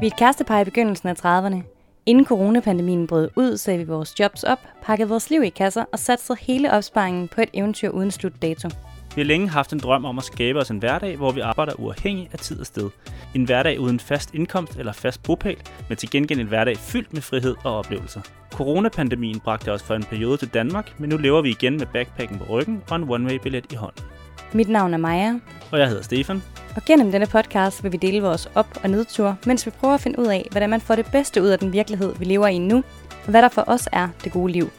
[0.00, 1.62] Vi er et kærestepar i begyndelsen af 30'erne.
[2.06, 5.98] Inden coronapandemien brød ud, sagde vi vores jobs op, pakkede vores liv i kasser og
[5.98, 8.68] satte hele opsparingen på et eventyr uden slutdato.
[9.14, 11.72] Vi har længe haft en drøm om at skabe os en hverdag, hvor vi arbejder
[11.80, 12.90] uafhængigt af tid og sted.
[13.34, 15.56] En hverdag uden fast indkomst eller fast bopæl,
[15.88, 18.20] men til gengæld en hverdag fyldt med frihed og oplevelser.
[18.52, 22.38] Coronapandemien bragte os for en periode til Danmark, men nu lever vi igen med backpacken
[22.38, 24.04] på ryggen og en one-way-billet i hånden.
[24.52, 25.34] Mit navn er Maja.
[25.72, 26.42] Og jeg hedder Stefan.
[26.76, 30.00] Og gennem denne podcast vil vi dele vores op- og nedtur, mens vi prøver at
[30.00, 32.58] finde ud af, hvordan man får det bedste ud af den virkelighed, vi lever i
[32.58, 32.76] nu,
[33.10, 34.70] og hvad der for os er det gode liv.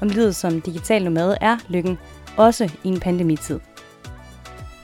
[0.00, 1.98] Om livet som digital nomade er lykken,
[2.36, 3.60] også i en pandemitid.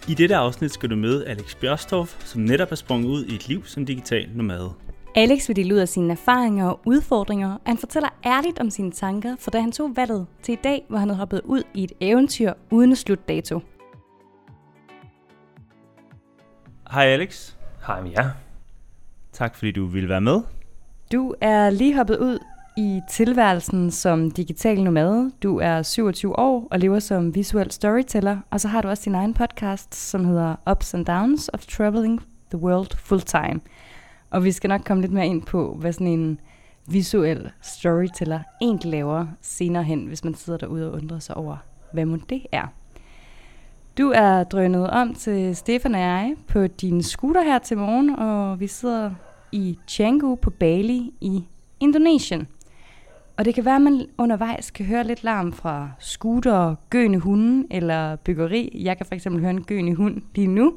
[0.09, 3.49] I dette afsnit skal du møde Alex Bjørstorff, som netop er sprunget ud i et
[3.49, 4.71] liv som digital nomade.
[5.15, 8.91] Alex vil dele ud af sine erfaringer og udfordringer, og han fortæller ærligt om sine
[8.91, 11.85] tanker, for da han tog valget til i dag, hvor han havde hoppet ud i
[11.85, 13.61] et eventyr uden slutdato.
[16.91, 17.55] Hej Alex.
[17.87, 18.31] Hej jer.
[19.33, 20.41] Tak fordi du ville være med.
[21.13, 22.39] Du er lige hoppet ud
[22.77, 25.33] i tilværelsen som digital nomade.
[25.43, 29.15] Du er 27 år og lever som visuel storyteller, og så har du også din
[29.15, 32.21] egen podcast, som hedder Ups and Downs of Traveling
[32.51, 33.61] the World Full Time.
[34.31, 36.41] Og vi skal nok komme lidt mere ind på, hvad sådan en
[36.87, 41.57] visuel storyteller egentlig laver senere hen, hvis man sidder derude og undrer sig over,
[41.93, 42.67] hvad må det er.
[43.99, 48.61] Du er drønet om til Stefan og jeg på din scooter her til morgen, og
[48.61, 49.11] vi sidder
[49.53, 51.45] i Canggu på Bali i
[51.81, 52.49] Indonesien.
[53.37, 57.67] Og det kan være, at man undervejs kan høre lidt larm fra scooter, gøende hunde
[57.71, 58.83] eller byggeri.
[58.85, 60.75] Jeg kan for eksempel høre en gøende hund lige nu.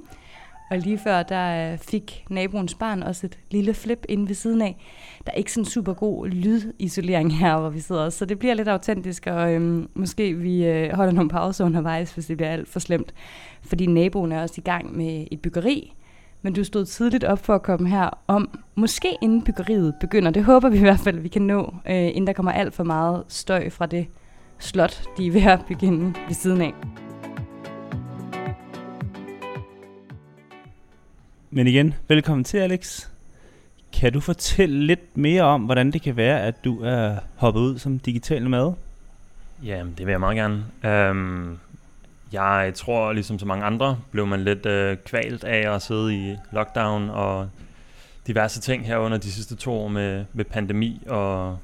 [0.69, 4.61] Og lige før, der øh, fik naboens barn også et lille flip inde ved siden
[4.61, 4.77] af.
[5.25, 8.67] Der er ikke sådan super god lydisolering her, hvor vi sidder så det bliver lidt
[8.67, 12.79] autentisk, og øhm, måske vi øh, holder nogle pauser undervejs, hvis det bliver alt for
[12.79, 13.13] slemt.
[13.61, 15.93] Fordi naboen er også i gang med et byggeri,
[16.41, 20.31] men du stod tidligt op for at komme her om, måske inden byggeriet begynder.
[20.31, 22.83] Det håber vi i hvert fald, vi kan nå, øh, inden der kommer alt for
[22.83, 24.07] meget støj fra det
[24.59, 26.73] slot, de er ved at begynde ved siden af.
[31.59, 33.07] Men igen, velkommen til Alex.
[33.93, 37.79] Kan du fortælle lidt mere om, hvordan det kan være, at du er hoppet ud
[37.79, 38.73] som digital nomad?
[39.63, 40.65] Ja, det vil jeg meget gerne.
[40.83, 41.57] Øhm,
[42.31, 46.35] jeg tror, ligesom så mange andre, blev man lidt øh, kvalt af at sidde i
[46.51, 47.49] lockdown og
[48.27, 51.57] diverse ting her under de sidste to år med, med pandemi og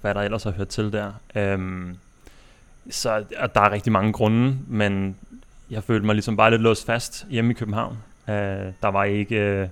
[0.00, 1.12] hvad der ellers har hørt til der.
[1.34, 1.96] Øhm,
[2.90, 5.16] så og der er rigtig mange grunde, men
[5.70, 7.98] jeg følte mig ligesom bare lidt låst fast hjemme i København.
[8.28, 8.34] Uh,
[8.82, 9.62] der var ikke...
[9.62, 9.68] Uh,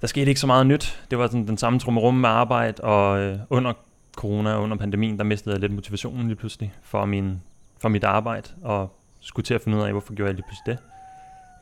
[0.00, 1.00] der skete ikke så meget nyt.
[1.10, 3.72] Det var sådan den samme trummerum med arbejde, og uh, under
[4.16, 7.42] corona og under pandemien, der mistede jeg lidt motivationen lige pludselig for, min,
[7.78, 10.78] for mit arbejde, og skulle til at finde ud af, hvorfor gjorde jeg lige pludselig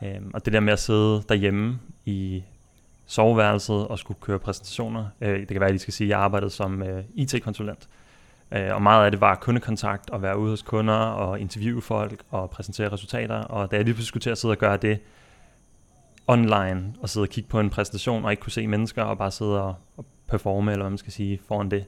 [0.01, 0.21] det.
[0.23, 2.43] Uh, og det der med at sidde derhjemme i
[3.07, 5.07] soveværelset og skulle køre præsentationer.
[5.21, 7.89] Uh, det kan være, at I skal sige, at jeg arbejdede som uh, IT-konsulent.
[8.57, 12.23] Uh, og meget af det var kundekontakt og være ude hos kunder og interviewe folk
[12.31, 13.35] og præsentere resultater.
[13.35, 14.99] Og da jeg lige pludselig skulle til at sidde og gøre det,
[16.29, 19.31] online og sidde og kigge på en præsentation og ikke kunne se mennesker og bare
[19.31, 21.87] sidde og, og performe, eller hvad man skal sige, foran det,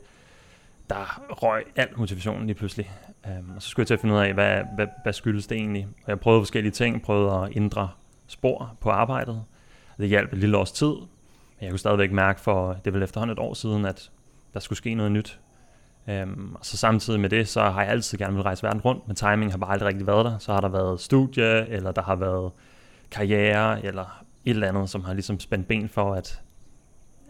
[0.91, 2.91] der røg al motivationen lige pludselig.
[3.27, 5.59] Um, og så skulle jeg til at finde ud af, hvad, hvad, hvad skyldes det
[5.59, 5.87] egentlig.
[6.05, 7.89] Og jeg prøvede forskellige ting, prøvede at ændre
[8.27, 9.45] spor på arbejdet.
[9.99, 13.33] Det hjalp et lille års tid, men jeg kunne stadigvæk mærke for, det var efterhånden
[13.33, 14.11] et år siden, at
[14.55, 15.41] der skulle ske noget nyt.
[16.09, 19.07] Um, og så samtidig med det, så har jeg altid gerne vil rejse verden rundt,
[19.07, 20.39] men timing har bare aldrig rigtig været der.
[20.39, 22.53] Så har der været studie, eller der har været
[23.11, 26.41] karriere, eller et eller andet, som har ligesom spændt ben for, at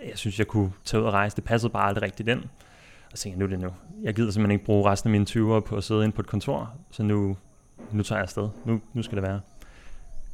[0.08, 1.36] jeg synes, jeg kunne tage ud og rejse.
[1.36, 2.42] Det passede bare aldrig rigtigt ind.
[3.12, 3.74] Og så tænkte jeg, nu er det nu.
[4.02, 6.26] Jeg gider simpelthen ikke bruge resten af mine 20'er på at sidde inde på et
[6.26, 7.36] kontor, så nu,
[7.92, 8.48] nu tager jeg afsted.
[8.64, 9.40] Nu, nu skal det være.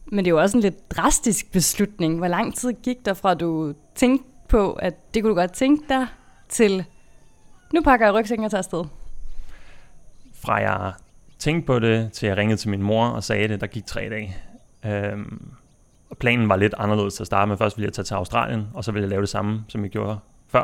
[0.07, 2.19] Men det er jo også en lidt drastisk beslutning.
[2.19, 5.85] Hvor lang tid gik der fra, du tænkte på, at det kunne du godt tænke
[5.89, 6.07] dig,
[6.49, 6.85] til
[7.75, 8.85] nu pakker jeg rygsækken og tager afsted?
[10.35, 10.93] Fra jeg
[11.39, 14.09] tænkte på det, til jeg ringede til min mor og sagde det, der gik tre
[14.11, 14.37] dage.
[14.85, 15.51] Øhm,
[16.19, 17.57] planen var lidt anderledes til at starte med.
[17.57, 19.91] Først ville jeg tage til Australien, og så ville jeg lave det samme, som jeg
[19.91, 20.19] gjorde
[20.49, 20.63] før.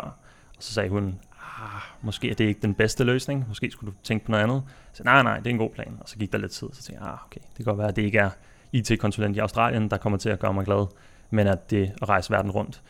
[0.56, 3.44] Og så sagde hun, ah, måske er det ikke den bedste løsning.
[3.48, 4.62] Måske skulle du tænke på noget andet.
[4.92, 5.96] Så sagde, nej, nej, det er en god plan.
[6.00, 7.88] Og så gik der lidt tid, så tænkte jeg, ah, okay, det kan godt være,
[7.88, 8.30] at det ikke er
[8.72, 10.86] IT-konsulent i Australien, der kommer til at gøre mig glad,
[11.30, 12.82] men at det at rejse verden rundt.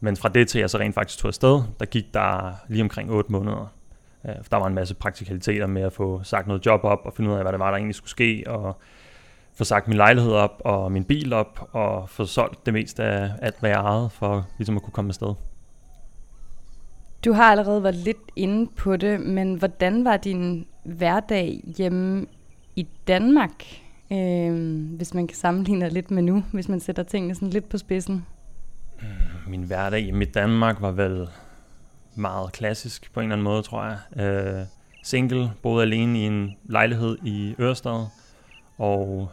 [0.00, 3.10] Men fra det til jeg så rent faktisk tog afsted, der gik der lige omkring
[3.10, 3.72] 8 måneder.
[4.28, 7.30] Øh, der var en masse praktikaliteter med at få sagt noget job op, og finde
[7.30, 8.80] ud af, hvad det var, der egentlig skulle ske, og
[9.56, 13.30] få sagt min lejlighed op og min bil op og få solgt det meste af
[13.42, 15.34] alt, hvad jeg ejede, for ligesom at kunne komme afsted.
[17.24, 22.26] Du har allerede været lidt inde på det, men hvordan var din hverdag hjemme
[22.76, 23.64] i Danmark,
[24.12, 27.78] øh, hvis man kan sammenligne lidt med nu, hvis man sætter tingene sådan lidt på
[27.78, 28.26] spidsen?
[29.46, 31.28] min hverdag i mit Danmark var vel
[32.14, 34.22] meget klassisk på en eller anden måde, tror jeg.
[34.24, 34.66] Øh,
[35.02, 38.06] single, boede alene i en lejlighed i Ørestad,
[38.78, 39.30] og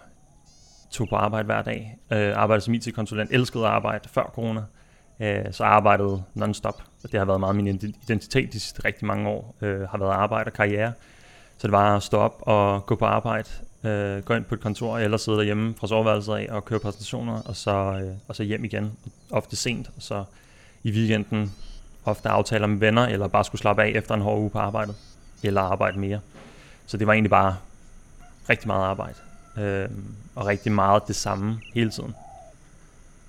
[0.91, 1.97] tog på arbejde hver dag.
[2.11, 4.63] Øh, arbejdede som IT-konsulent, elskede at arbejde før corona,
[5.19, 6.83] øh, så arbejdede non-stop.
[7.11, 10.47] Det har været meget min identitet de sidste rigtig mange år, øh, har været arbejde
[10.47, 10.93] og karriere.
[11.57, 13.49] Så det var at stå op og gå på arbejde,
[13.83, 17.41] øh, gå ind på et kontor, eller sidde derhjemme fra soveværelset af og køre præsentationer,
[17.41, 18.97] og så, øh, og så hjem igen,
[19.31, 20.23] ofte sent, og så
[20.83, 21.53] i weekenden
[22.05, 24.95] ofte aftaler med venner, eller bare skulle slappe af efter en hård uge på arbejdet,
[25.43, 26.19] eller arbejde mere.
[26.85, 27.55] Så det var egentlig bare
[28.49, 29.15] rigtig meget arbejde,
[29.57, 29.89] øh,
[30.35, 32.15] og rigtig meget det samme hele tiden.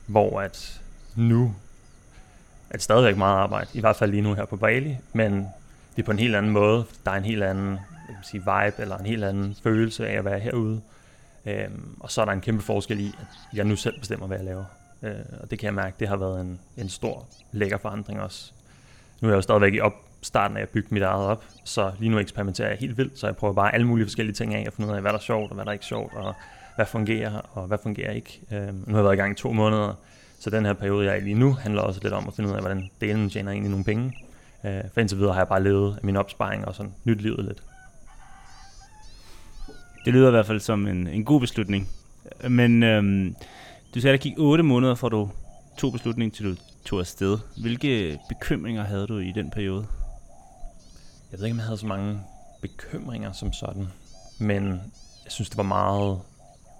[0.06, 0.80] Hvor at
[1.16, 1.54] nu
[2.70, 5.32] er det stadigvæk meget arbejde, i hvert fald lige nu her på Bali, men
[5.96, 6.84] det er på en helt anden måde.
[7.04, 7.78] Der er en helt anden
[8.08, 10.80] jeg sige, vibe, eller en helt anden følelse af at være herude.
[11.46, 14.36] Øhm, og så er der en kæmpe forskel i, at jeg nu selv bestemmer, hvad
[14.36, 14.64] jeg laver.
[15.02, 18.52] Øh, og det kan jeg mærke, det har været en, en stor, lækker forandring også.
[19.20, 21.92] Nu er jeg jo stadigvæk i op, starten af at bygge mit eget op, så
[21.98, 24.64] lige nu eksperimenterer jeg helt vildt, så jeg prøver bare alle mulige forskellige ting af,
[24.66, 26.34] at finde ud af, hvad der er sjovt, og hvad der er ikke sjovt, og
[26.76, 28.40] hvad fungerer, og hvad fungerer ikke.
[28.52, 29.94] Øhm, nu har jeg været i gang i to måneder,
[30.40, 32.50] så den her periode, jeg er i lige nu, handler også lidt om at finde
[32.50, 34.12] ud af, hvordan delen tjener egentlig nogle penge.
[34.64, 37.44] Øh, for indtil videre har jeg bare levet af min opsparing og sådan nyt livet
[37.44, 37.62] lidt.
[40.04, 41.88] Det lyder i hvert fald som en, en god beslutning.
[42.48, 43.36] Men øhm,
[43.94, 45.30] du sagde, at der gik 8 måneder, for du
[45.78, 47.38] tog beslutningen til du tog afsted.
[47.56, 49.86] Hvilke bekymringer havde du i den periode?
[51.32, 52.20] Jeg ved ikke, om jeg havde så mange
[52.60, 53.88] bekymringer som sådan.
[54.38, 54.70] Men
[55.24, 56.20] jeg synes, det var meget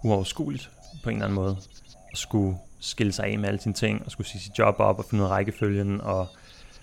[0.03, 0.71] uoverskueligt
[1.03, 1.57] på en eller anden måde.
[2.13, 4.99] At skulle skille sig af med alle sine ting, og skulle sige sit job op
[4.99, 6.27] og finde ud af rækkefølgen, og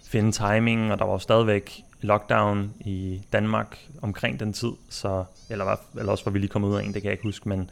[0.03, 5.65] finde timingen, og der var jo stadigvæk lockdown i Danmark omkring den tid, så, eller,
[5.65, 7.49] var, eller også var vi lige kommet ud af en, det kan jeg ikke huske,
[7.49, 7.69] men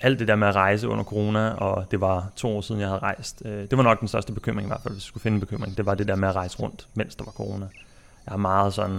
[0.00, 2.88] alt det der med at rejse under corona, og det var to år siden, jeg
[2.88, 5.22] havde rejst, øh, det var nok den største bekymring i hvert fald, hvis jeg skulle
[5.22, 7.68] finde en bekymring, det var det der med at rejse rundt, mens der var corona.
[8.26, 8.94] Jeg er meget sådan,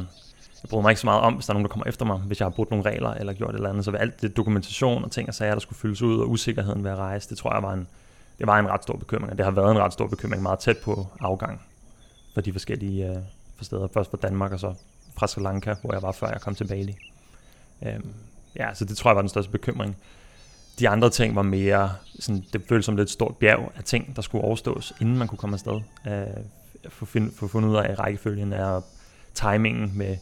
[0.63, 2.17] jeg bryder mig ikke så meget om, hvis der er nogen, der kommer efter mig,
[2.17, 4.37] hvis jeg har brudt nogle regler eller gjort et eller andet, så vil alt det
[4.37, 7.37] dokumentation og ting og sager, der skulle fyldes ud, og usikkerheden ved at rejse, det
[7.37, 7.87] tror jeg var en,
[8.39, 10.59] det var en ret stor bekymring, og det har været en ret stor bekymring meget
[10.59, 11.61] tæt på afgang
[12.33, 13.17] for de forskellige øh,
[13.57, 13.87] for steder.
[13.93, 14.73] Først fra Danmark, og så
[15.17, 16.95] fra Sri Lanka, hvor jeg var, før jeg kom til Bali.
[17.81, 18.13] Øhm,
[18.55, 19.97] ja, så det tror jeg var den største bekymring.
[20.79, 24.15] De andre ting var mere, sådan, det føltes som lidt et stort bjerg af ting,
[24.15, 25.81] der skulle overstås, inden man kunne komme afsted.
[26.07, 26.23] Øh,
[26.89, 28.81] få, find, få fundet ud af rækkefølgen af
[29.37, 30.17] timingen med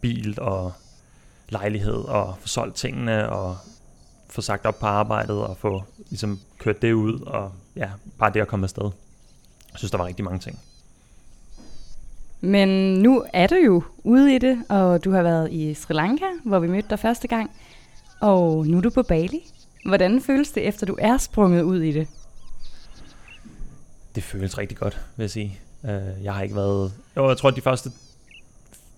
[0.00, 0.72] bil og
[1.48, 3.56] lejlighed, og få solgt tingene, og
[4.30, 8.40] få sagt op på arbejdet, og få ligesom, kørt det ud, og ja, bare det
[8.40, 8.90] at komme afsted.
[9.72, 10.58] Jeg synes, der var rigtig mange ting.
[12.40, 16.24] Men nu er du jo ude i det, og du har været i Sri Lanka,
[16.44, 17.50] hvor vi mødte dig første gang.
[18.20, 19.40] Og nu er du på Bali.
[19.84, 22.08] Hvordan føles det, efter du er sprunget ud i det?
[24.14, 25.60] Det føles rigtig godt, vil jeg sige.
[25.82, 26.92] Uh, jeg har ikke været...
[27.16, 27.90] Jo, jeg tror, at de første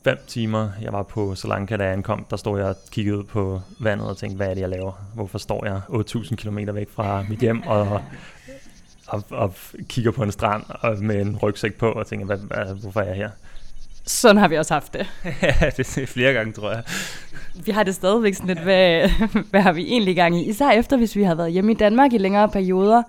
[0.04, 3.18] fem timer, jeg var på Sri Lanka, da jeg ankom, der stod jeg og kiggede
[3.18, 4.92] ud på vandet og tænkte, hvad er det, jeg laver?
[5.14, 8.00] Hvorfor står jeg 8.000 km væk fra mit hjem og,
[9.06, 9.54] og, og
[9.88, 13.04] kigger på en strand og med en rygsæk på og tænker, hvad, hvad, hvorfor er
[13.04, 13.30] jeg her?
[14.06, 15.06] Sådan har vi også haft det.
[15.42, 16.82] ja, det er flere gange, tror jeg.
[17.64, 19.10] Vi har det stadigvæk sådan lidt, hvad,
[19.50, 20.48] hvad har vi egentlig gang i?
[20.48, 23.02] Især efter, hvis vi har været hjemme i Danmark i længere perioder,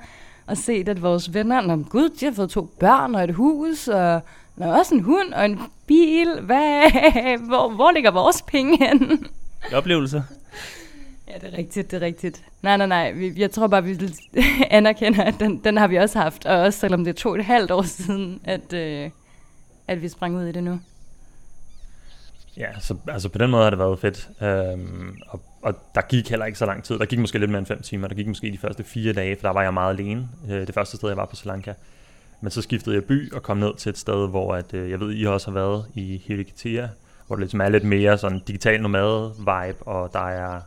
[0.48, 3.88] og set, at vores venner, når gud, de har fået to børn og et hus,
[3.88, 4.22] og
[4.58, 6.40] der er også en hund og en bil.
[6.42, 6.92] Hvad,
[7.48, 9.28] hvor, hvor ligger vores penge hen?
[9.74, 10.22] Oplevelser.
[11.28, 12.44] Ja, det er rigtigt, det er rigtigt.
[12.62, 13.34] Nej, nej, nej.
[13.38, 14.00] Jeg tror bare, vi
[14.70, 16.46] anerkender, at den, den har vi også haft.
[16.46, 19.10] Og også selvom det er to og et halvt år siden, at, øh,
[19.88, 20.80] at vi sprang ud i det nu.
[22.58, 24.30] Ja, så altså på den måde har det været fedt.
[24.42, 27.00] Øhm, og, og der gik heller ikke så lang tid.
[27.00, 28.08] Der gik måske lidt mere end fem timer.
[28.08, 30.30] Der gik måske de første fire dage, for der var jeg meget alene.
[30.50, 31.74] Øh, det første sted, jeg var på Sri Lanka.
[32.42, 35.00] Men så skiftede jeg by og kom ned til et sted, hvor at, øh, jeg
[35.00, 36.90] ved, I også har været i Hirikatia,
[37.28, 40.62] hvor det ligesom er lidt mere sådan digital nomade-vibe, og der er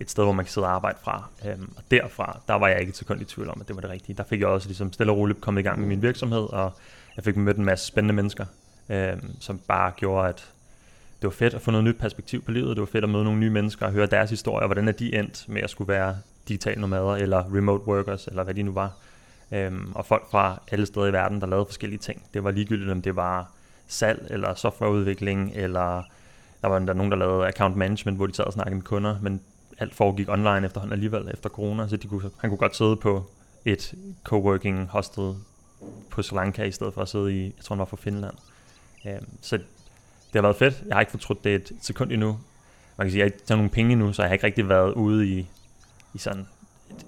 [0.00, 1.28] et sted, hvor man kan sidde og arbejde fra.
[1.48, 3.80] Øhm, og derfra, der var jeg ikke et sekund i tvivl om, at det var
[3.80, 4.16] det rigtige.
[4.16, 6.72] Der fik jeg også ligesom stille og roligt kommet i gang med min virksomhed, og
[7.16, 8.46] jeg fik mødt en masse spændende mennesker,
[8.88, 10.50] øhm, som bare gjorde, at
[11.22, 12.76] det var fedt at få noget nyt perspektiv på livet.
[12.76, 14.66] Det var fedt at møde nogle nye mennesker og høre deres historier.
[14.66, 16.16] Hvordan er de endt med at skulle være
[16.48, 18.92] digital nomader, eller remote workers, eller hvad de nu var.
[19.52, 22.22] Øhm, og folk fra alle steder i verden, der lavede forskellige ting.
[22.34, 23.50] Det var ligegyldigt, om det var
[23.86, 26.02] salg, eller softwareudvikling, eller
[26.62, 29.16] der var der nogen, der lavede account management, hvor de sad og snakkede med kunder,
[29.20, 29.40] men
[29.78, 33.24] alt foregik online efterhånden alligevel efter corona, så de kunne, han kunne godt sidde på
[33.64, 35.34] et coworking hostel
[36.10, 38.34] på Sri Lanka, i stedet for at sidde i, jeg tror han var fra Finland.
[39.06, 39.64] Øhm, så det
[40.34, 40.82] har været fedt.
[40.86, 42.38] Jeg har ikke fortrudt det et sekund endnu.
[42.96, 44.46] Man kan sige, at jeg har ikke taget nogen penge endnu, så jeg har ikke
[44.46, 45.48] rigtig været ude i,
[46.14, 46.46] i sådan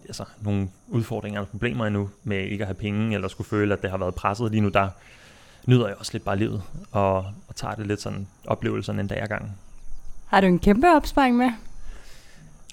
[0.07, 3.83] altså, nogle udfordringer eller problemer endnu med ikke at have penge, eller skulle føle, at
[3.83, 4.89] det har været presset lige nu, der
[5.67, 7.17] nyder jeg også lidt bare livet, og,
[7.49, 9.53] og tager det lidt sådan oplevelserne en dag ad gangen.
[10.27, 11.51] Har du en kæmpe opsparing med?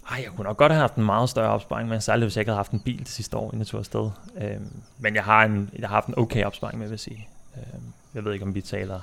[0.09, 2.41] Ej, jeg kunne nok godt have haft en meget større opsparing med, særligt hvis jeg
[2.41, 4.09] ikke havde haft en bil det sidste år, inden jeg tog afsted.
[4.37, 4.67] Øhm,
[4.99, 7.27] men jeg har, en, jeg har haft en okay opsparing med, vil jeg sige.
[7.57, 7.83] Øhm,
[8.13, 8.99] jeg ved ikke, om vi taler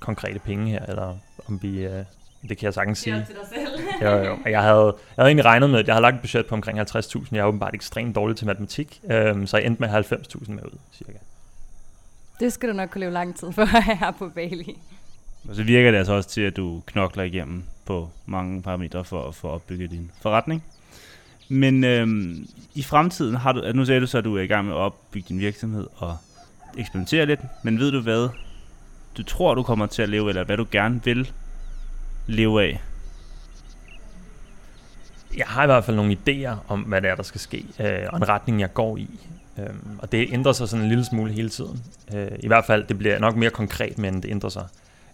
[0.00, 1.16] konkrete penge her, eller
[1.48, 1.78] om vi...
[1.78, 2.04] Øh,
[2.48, 3.24] det kan jeg sagtens sige.
[3.26, 3.80] til dig selv.
[4.02, 4.38] jo, jo.
[4.46, 6.80] Jeg havde, jeg havde egentlig regnet med, at jeg havde lagt et budget på omkring
[6.80, 7.26] 50.000.
[7.32, 10.78] Jeg er åbenbart ekstremt dårlig til matematik, øhm, så jeg endte med 90.000 med ud,
[10.92, 11.18] cirka.
[12.40, 14.78] Det skal du nok kunne leve lang tid for her på Bali.
[15.48, 19.30] Og så virker det altså også til, at du knokler igennem på mange parametre for,
[19.30, 20.64] for at opbygge din forretning.
[21.48, 24.66] Men øhm, i fremtiden har du, nu sagde du så, at du er i gang
[24.66, 26.16] med at opbygge din virksomhed og
[26.78, 28.28] eksperimentere lidt, men ved du hvad
[29.16, 31.32] du tror, du kommer til at leve, eller hvad du gerne vil
[32.26, 32.82] leve af?
[35.36, 38.06] Jeg har i hvert fald nogle idéer om, hvad det er, der skal ske, øh,
[38.08, 39.20] og en retning, jeg går i.
[39.58, 41.84] Øh, og det ændrer sig sådan en lille smule hele tiden.
[42.14, 44.66] Øh, I hvert fald, det bliver nok mere konkret, men det ændrer sig.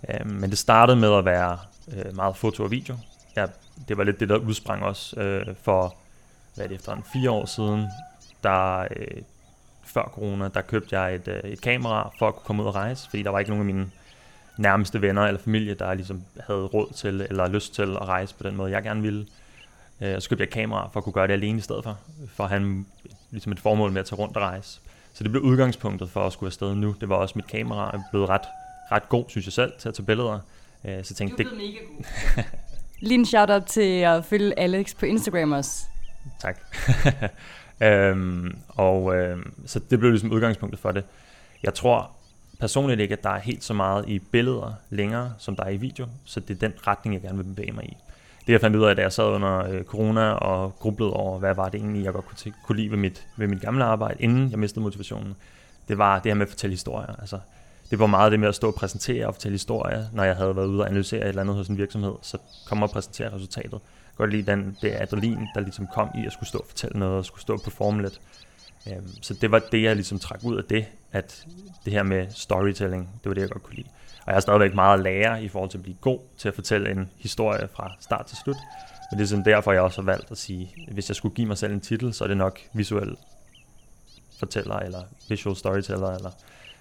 [0.08, 1.58] Øh, men det startede med at være
[1.96, 2.96] øh, meget foto og video.
[3.36, 3.46] Ja,
[3.88, 5.94] det var lidt det, der udsprang også øh, for,
[6.54, 7.86] hvad er det, efter en fire år siden,
[8.42, 9.22] der øh,
[9.84, 12.74] før corona, der købte jeg et, øh, et kamera for at kunne komme ud og
[12.74, 13.90] rejse, fordi der var ikke nogen af mine
[14.56, 18.42] nærmeste venner eller familie, der ligesom havde råd til eller lyst til at rejse på
[18.42, 19.26] den måde, jeg gerne ville.
[20.00, 21.98] Øh, så købte jeg et kamera for at kunne gøre det alene i stedet for,
[22.28, 22.84] for at have
[23.30, 24.80] ligesom et formål med at tage rundt og rejse.
[25.14, 26.94] Så det blev udgangspunktet for at skulle afsted nu.
[27.00, 28.46] Det var også mit kamera er blevet ret,
[28.92, 30.38] ret god, synes jeg selv, til at tage billeder.
[30.84, 31.58] Øh, så tænkte, du er det...
[31.58, 32.44] mega god.
[33.08, 35.84] Lige en shout-out til at følge Alex på Instagram også.
[36.40, 36.58] Tak.
[37.88, 41.04] øhm, og øhm, så det blev ligesom udgangspunktet for det.
[41.62, 42.10] Jeg tror
[42.62, 45.76] personligt ikke, at der er helt så meget i billeder længere, som der er i
[45.76, 47.96] video, så det er den retning, jeg gerne vil bevæge mig i.
[48.46, 51.54] Det jeg fandt ud af, da jeg sad under øh, corona og grublede over, hvad
[51.54, 54.50] var det egentlig, jeg godt kunne, kunne lide ved mit, ved mit gamle arbejde, inden
[54.50, 55.34] jeg mistede motivationen,
[55.88, 57.16] det var det her med at fortælle historier.
[57.20, 57.38] Altså,
[57.90, 60.56] det var meget det med at stå og præsentere og fortælle historier, når jeg havde
[60.56, 62.38] været ude og analysere et eller andet hos en virksomhed, så
[62.68, 63.72] kom og præsentere resultatet.
[63.72, 66.98] Jeg godt lide den, det adrenalin, der ligesom kom i at skulle stå og fortælle
[66.98, 68.20] noget, og skulle stå og performe lidt.
[68.86, 71.46] Øhm, så det var det, jeg ligesom trak ud af det, at
[71.84, 73.88] det her med storytelling, det var det, jeg godt kunne lide.
[74.20, 76.54] Og jeg har stadigvæk meget at lære i forhold til at blive god til at
[76.54, 78.56] fortælle en historie fra start til slut.
[79.10, 81.34] Men det er sådan derfor, jeg også har valgt at sige, at hvis jeg skulle
[81.34, 83.16] give mig selv en titel, så er det nok visuel
[84.38, 86.30] fortæller, eller visual storyteller, eller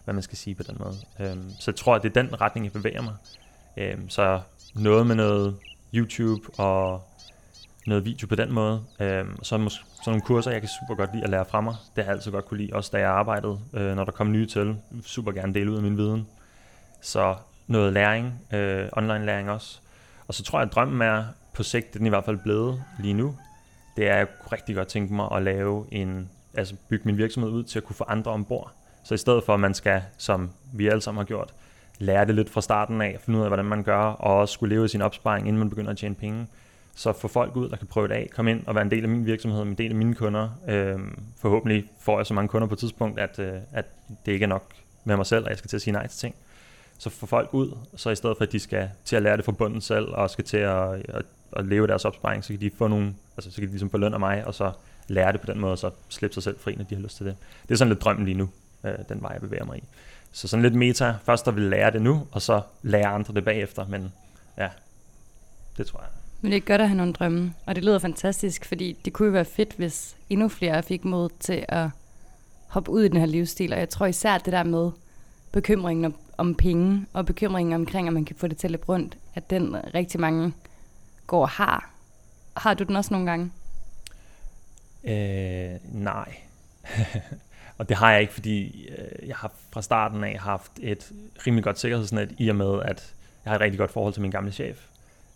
[0.03, 0.95] hvad man skal sige på den måde.
[1.19, 3.13] Øhm, så jeg tror, at det er den retning, jeg bevæger mig.
[3.77, 4.41] Øhm, så
[4.75, 5.55] noget med noget
[5.93, 7.03] YouTube og
[7.87, 8.83] noget video på den måde.
[8.99, 11.75] Øh, så måske sådan nogle kurser, jeg kan super godt lide at lære fra mig.
[11.95, 14.31] Det har jeg altid godt kunne lide, også da jeg arbejdede, øh, når der kom
[14.31, 14.75] nye til.
[15.03, 16.27] Super gerne dele ud af min viden.
[17.01, 17.35] Så
[17.67, 19.79] noget læring, øh, online læring også.
[20.27, 21.23] Og så tror jeg, at drømmen er
[21.53, 23.35] på sigt, det er den i hvert fald blevet lige nu,
[23.97, 27.17] det er, at jeg kunne rigtig godt tænke mig at lave en, altså bygge min
[27.17, 28.71] virksomhed ud til at kunne få andre ombord.
[29.03, 31.53] Så i stedet for, at man skal, som vi alle sammen har gjort,
[31.99, 34.75] lære det lidt fra starten af, finde ud af, hvordan man gør, og også skulle
[34.75, 36.47] leve i sin opsparing, inden man begynder at tjene penge,
[37.01, 39.03] så få folk ud, der kan prøve det af, komme ind og være en del
[39.03, 40.49] af min virksomhed, en del af mine kunder.
[40.67, 40.99] Øh,
[41.37, 43.85] forhåbentlig får jeg så mange kunder på et tidspunkt, at, øh, at
[44.25, 46.19] det ikke er nok med mig selv, og jeg skal til at sige nej til
[46.19, 46.35] ting.
[46.97, 49.45] Så få folk ud, så i stedet for, at de skal til at lære det
[49.45, 52.71] fra bunden selv, og skal til at, at, at leve deres opsparing, så kan de
[52.77, 54.71] få nogle, altså så kan de ligesom få løn af mig, og så
[55.07, 57.17] lære det på den måde, og så slippe sig selv fri, når de har lyst
[57.17, 57.35] til det.
[57.63, 58.49] Det er sådan lidt drømmen lige nu,
[58.83, 59.83] øh, den vej jeg bevæger mig i.
[60.31, 63.45] Så sådan lidt meta, først der vil lære det nu, og så lære andre det
[63.45, 64.13] bagefter, men
[64.57, 64.69] ja,
[65.77, 66.20] det tror jeg.
[66.41, 69.25] Men det er godt at have nogle drømme, og det lyder fantastisk, fordi det kunne
[69.25, 71.89] jo være fedt, hvis endnu flere fik mod til at
[72.67, 73.73] hoppe ud i den her livsstil.
[73.73, 74.91] Og jeg tror især det der med
[75.51, 78.85] bekymringen om, om penge, og bekymringen omkring, at man kan få det til at løbe
[78.89, 80.53] rundt, at den rigtig mange
[81.27, 81.89] går og har.
[82.57, 83.51] Har du den også nogle gange?
[85.03, 86.35] Øh, nej.
[87.77, 91.11] og det har jeg ikke, fordi øh, jeg har fra starten af haft et
[91.47, 93.13] rimelig godt sikkerhedsnet, i og med, at
[93.45, 94.87] jeg har et rigtig godt forhold til min gamle chef.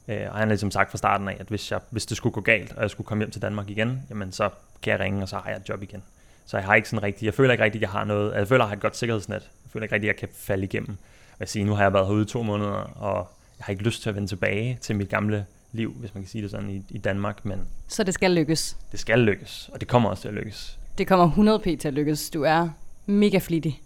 [0.08, 2.34] Øh, og han har ligesom sagt fra starten af, at hvis, jeg, hvis det skulle
[2.34, 4.50] gå galt, og jeg skulle komme hjem til Danmark igen, jamen så
[4.82, 6.04] kan jeg ringe, og så har jeg et job igen.
[6.46, 8.48] Så jeg har ikke sådan rigtig, jeg føler ikke rigtig, at jeg har noget, jeg
[8.48, 9.42] føler, at jeg har et godt sikkerhedsnet.
[9.64, 10.98] Jeg føler ikke rigtig, at jeg kan falde igennem.
[11.40, 14.02] Jeg siger, nu har jeg været herude i to måneder, og jeg har ikke lyst
[14.02, 16.86] til at vende tilbage til mit gamle liv, hvis man kan sige det sådan, i,
[16.90, 17.46] i Danmark.
[17.46, 18.78] Men så det skal lykkes?
[18.92, 20.80] Det skal lykkes, og det kommer også til at lykkes.
[20.98, 22.30] Det kommer 100 p til at lykkes.
[22.30, 22.70] Du er
[23.06, 23.82] mega flittig.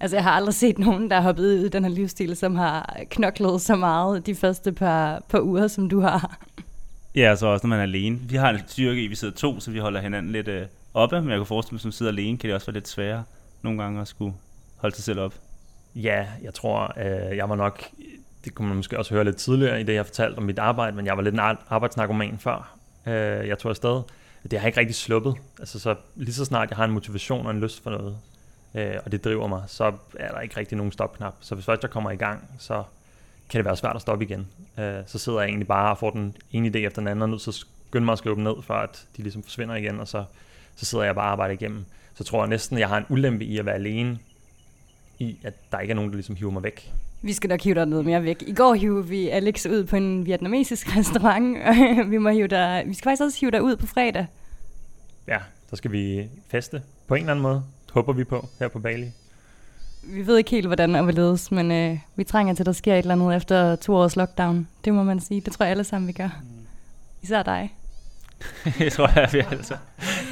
[0.00, 2.54] Altså, jeg har aldrig set nogen, der har hoppet ud i den her livsstil, som
[2.54, 6.38] har knoklet så meget de første par, par uger, som du har.
[7.14, 8.18] Ja, så også når man er alene.
[8.18, 11.20] Vi har en styrke i, vi sidder to, så vi holder hinanden lidt øh, oppe,
[11.20, 13.24] men jeg kan forestille mig, som sidder alene, kan det også være lidt sværere
[13.62, 14.34] nogle gange at skulle
[14.76, 15.34] holde sig selv op.
[15.94, 17.84] Ja, jeg tror, øh, jeg var nok,
[18.44, 20.96] det kunne man måske også høre lidt tidligere i det, jeg fortalte om mit arbejde,
[20.96, 24.02] men jeg var lidt en arbejdsnarkoman før øh, jeg tog afsted.
[24.50, 25.34] det har ikke rigtig sluppet.
[25.58, 28.18] Altså så lige så snart jeg har en motivation og en lyst for noget,
[28.74, 31.34] øh, og det driver mig, så er der ikke rigtig nogen stopknap.
[31.40, 32.82] Så hvis først jeg kommer i gang, så
[33.48, 34.46] kan det være svært at stoppe igen.
[34.78, 37.28] Øh, så sidder jeg egentlig bare og får den ene idé efter den anden, og
[37.28, 40.08] nu så skynder mig at skrive dem ned, for at de ligesom forsvinder igen, og
[40.08, 40.24] så,
[40.76, 41.84] så sidder jeg bare og arbejder igennem.
[42.14, 44.18] Så tror jeg næsten, jeg har en ulempe i at være alene,
[45.18, 46.92] i at der ikke er nogen, der ligesom hiver mig væk.
[47.22, 48.42] Vi skal nok hive dig noget mere væk.
[48.46, 51.58] I går hive vi Alex ud på en vietnamesisk restaurant.
[52.10, 54.26] vi, må hive dig, vi skal faktisk også hive dig ud på fredag.
[55.28, 55.38] Ja,
[55.70, 57.62] så skal vi feste på en eller anden måde.
[57.94, 59.10] Håber vi på her på Bali.
[60.02, 62.94] Vi ved ikke helt, hvordan og hvorledes, men øh, vi trænger til, at der sker
[62.94, 64.68] et eller andet efter to års lockdown.
[64.84, 65.40] Det må man sige.
[65.40, 66.40] Det tror jeg alle sammen, vi gør.
[66.42, 66.66] Mm.
[67.22, 67.74] Især dig.
[68.80, 69.76] jeg tror jeg, vi altså.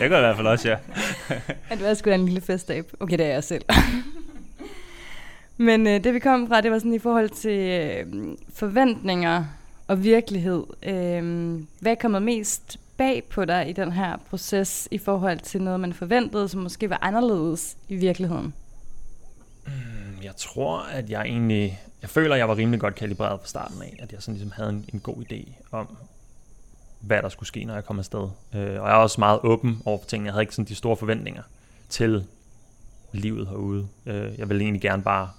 [0.01, 0.77] Jeg gør i hvert fald også, ja.
[1.71, 2.93] at du er sgu da en lille festab.
[3.01, 3.65] Okay, det er jeg selv.
[5.57, 8.07] Men øh, det vi kom fra, det var sådan i forhold til øh,
[8.55, 9.45] forventninger
[9.87, 10.65] og virkelighed.
[10.83, 15.63] Øh, hvad er kommet mest bag på dig i den her proces i forhold til
[15.63, 18.55] noget, man forventede, som måske var anderledes i virkeligheden?
[19.67, 21.81] Mm, jeg tror, at jeg egentlig...
[22.03, 24.53] Jeg føler, at jeg var rimelig godt kalibreret fra starten af, at jeg sådan ligesom
[24.57, 25.97] havde en, en god idé om,
[27.01, 28.29] hvad der skulle ske, når jeg kom afsted.
[28.55, 30.25] Øh, og jeg er også meget åben over for ting.
[30.25, 31.43] Jeg havde ikke sådan de store forventninger
[31.89, 32.27] til
[33.13, 33.89] livet herude.
[34.07, 35.31] Øh, jeg ville egentlig gerne bare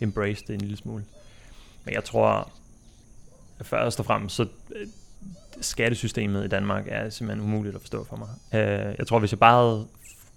[0.00, 1.04] embrace det en lille smule.
[1.84, 2.50] Men jeg tror,
[3.58, 4.86] at først og fremmest, så øh,
[5.60, 8.28] skattesystemet i Danmark er simpelthen umuligt at forstå for mig.
[8.60, 9.86] Øh, jeg tror, hvis jeg bare havde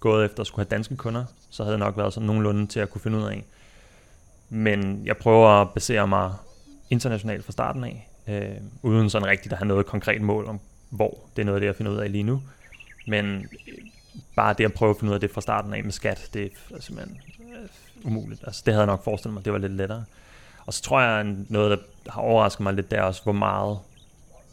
[0.00, 2.80] gået efter at skulle have danske kunder, så havde det nok været sådan nogenlunde til
[2.80, 3.44] at kunne finde ud af.
[4.48, 6.32] Men jeg prøver at basere mig
[6.90, 11.18] internationalt fra starten af, øh, uden sådan rigtigt at have noget konkret mål om, hvor.
[11.36, 12.42] Det er noget af det, jeg finder ud af lige nu.
[13.06, 13.74] Men øh,
[14.36, 16.52] bare det at prøve at finde ud af det fra starten af med skat, det
[16.74, 17.68] er simpelthen øh,
[18.04, 18.44] umuligt.
[18.46, 20.04] Altså, det havde jeg nok forestillet mig, det var lidt lettere.
[20.66, 23.78] Og så tror jeg, noget, der har overrasket mig lidt, det er også, hvor meget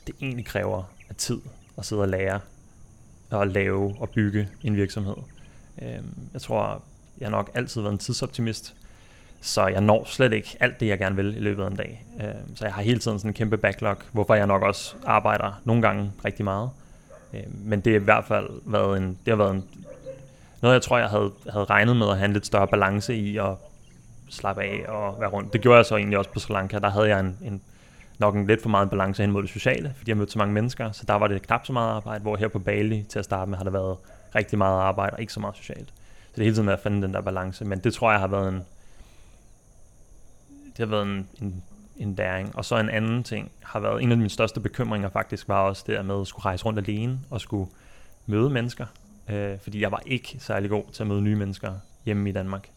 [0.07, 1.41] det egentlig kræver af tid
[1.77, 2.39] at sidde og lære
[3.31, 5.15] og lave og bygge en virksomhed.
[5.81, 6.83] Øhm, jeg tror,
[7.19, 8.75] jeg har nok altid været en tidsoptimist,
[9.41, 12.05] så jeg når slet ikke alt det, jeg gerne vil i løbet af en dag.
[12.21, 15.61] Øhm, så jeg har hele tiden sådan en kæmpe backlog, hvorfor jeg nok også arbejder
[15.63, 16.69] nogle gange rigtig meget.
[17.33, 19.63] Øhm, men det har i hvert fald været en, det har været en
[20.63, 23.37] noget, jeg tror, jeg havde, havde regnet med at have en lidt større balance i
[23.37, 23.55] at
[24.29, 25.53] slappe af og være rundt.
[25.53, 26.79] Det gjorde jeg så egentlig også på Sri Lanka.
[26.79, 27.61] Der havde jeg en, en
[28.25, 30.53] nok en lidt for meget balance hen mod det sociale, fordi jeg mødte så mange
[30.53, 33.25] mennesker, så der var det knap så meget arbejde, hvor her på Bali til at
[33.25, 33.97] starte med har det været
[34.35, 35.87] rigtig meget arbejde og ikke så meget socialt.
[35.87, 38.19] Så det er hele tiden med at finde den der balance, men det tror jeg
[38.19, 38.61] har været en,
[40.65, 41.63] det har været en, en,
[41.97, 42.55] en læring.
[42.55, 45.83] Og så en anden ting har været, en af mine største bekymringer faktisk var også
[45.87, 47.69] det med at skulle rejse rundt alene og skulle
[48.27, 48.85] møde mennesker
[49.29, 51.73] øh, fordi jeg var ikke særlig god til at møde nye mennesker
[52.05, 52.69] hjemme i Danmark.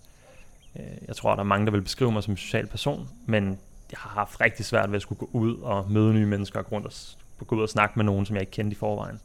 [0.77, 3.59] Øh, jeg tror, der er mange, der vil beskrive mig som en social person, men
[3.93, 7.47] jeg har haft rigtig svært ved at skulle gå ud og møde nye mennesker og
[7.47, 9.21] gå ud og snakke med nogen, som jeg ikke kendte i forvejen.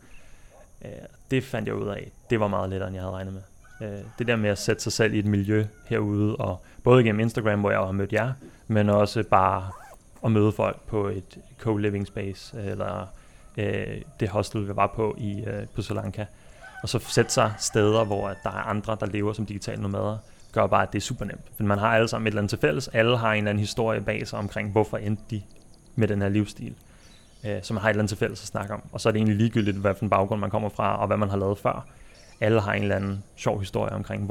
[0.86, 0.92] Øh,
[1.32, 2.12] det fandt jeg ud af.
[2.30, 3.42] Det var meget lettere, end jeg havde regnet med.
[3.82, 7.20] Øh, det der med at sætte sig selv i et miljø herude, og både gennem
[7.20, 8.34] Instagram, hvor jeg har mødt jer,
[8.68, 9.72] men også bare
[10.26, 13.08] at møde folk på et co-living space, øh, eller
[13.58, 16.26] øh, det hostel, vi var på i øh, på Sri Lanka
[16.82, 20.18] og så sætte sig steder, hvor der er andre, der lever som digitale nomader,
[20.52, 21.42] gør bare, at det er super nemt.
[21.58, 22.88] For man har alle sammen et eller andet til fælles.
[22.88, 25.42] Alle har en eller anden historie bag sig omkring, hvorfor endte de
[25.96, 26.76] med den her livsstil.
[27.46, 28.82] Øh, så man har et eller andet til fælles at snakke om.
[28.92, 31.18] Og så er det egentlig ligegyldigt, hvad for en baggrund man kommer fra, og hvad
[31.18, 31.88] man har lavet før.
[32.42, 34.26] Alle har en eller anden sjov historie omkring,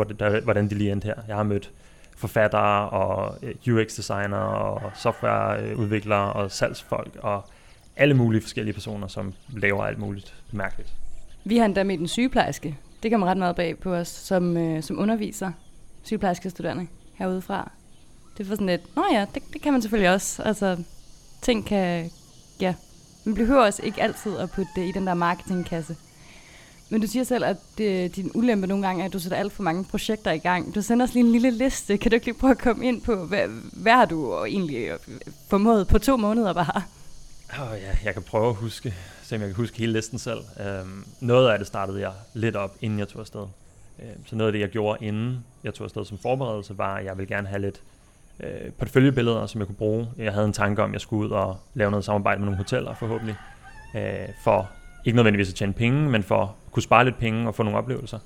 [0.44, 1.14] hvordan de lige endte her.
[1.28, 1.70] Jeg har mødt
[2.16, 7.44] forfattere og øh, UX-designer og softwareudviklere og salgsfolk og
[7.96, 10.94] alle mulige forskellige personer, som laver alt muligt mærkeligt.
[11.44, 12.76] Vi har endda med en sygeplejerske.
[13.02, 15.52] Det kan man ret meget bag på os, som, øh, som underviser
[16.02, 17.70] sygeplejerskestuderende herude fra.
[18.38, 20.42] Det var sådan lidt, nå ja, det, det kan man selvfølgelig også.
[20.42, 20.76] Altså,
[21.42, 22.10] ting kan,
[22.60, 22.74] ja,
[23.24, 25.96] man behøver også ikke altid at putte det i den der marketingkasse.
[26.88, 29.52] Men du siger selv, at det, din ulempe nogle gange er, at du sætter alt
[29.52, 30.74] for mange projekter i gang.
[30.74, 31.96] Du sender os lige en lille liste.
[31.96, 34.98] Kan du ikke lige prøve at komme ind på, hvad, hvad har du egentlig øh,
[35.48, 36.82] formået på to måneder bare?
[37.52, 38.94] Oh, ja, jeg kan prøve at huske
[39.30, 40.40] se om jeg kan huske hele listen selv.
[40.60, 43.46] Øhm, noget af det startede jeg lidt op, inden jeg tog afsted.
[44.02, 47.04] Øh, så noget af det, jeg gjorde, inden jeg tog afsted som forberedelse, var, at
[47.04, 47.80] jeg ville gerne have lidt
[48.40, 50.08] øh, porteføljebilleder, som jeg kunne bruge.
[50.18, 52.56] Jeg havde en tanke om, at jeg skulle ud og lave noget samarbejde med nogle
[52.56, 53.36] hoteller, forhåbentlig.
[53.96, 54.70] Øh, for
[55.04, 57.78] ikke nødvendigvis at tjene penge, men for at kunne spare lidt penge og få nogle
[57.78, 58.18] oplevelser.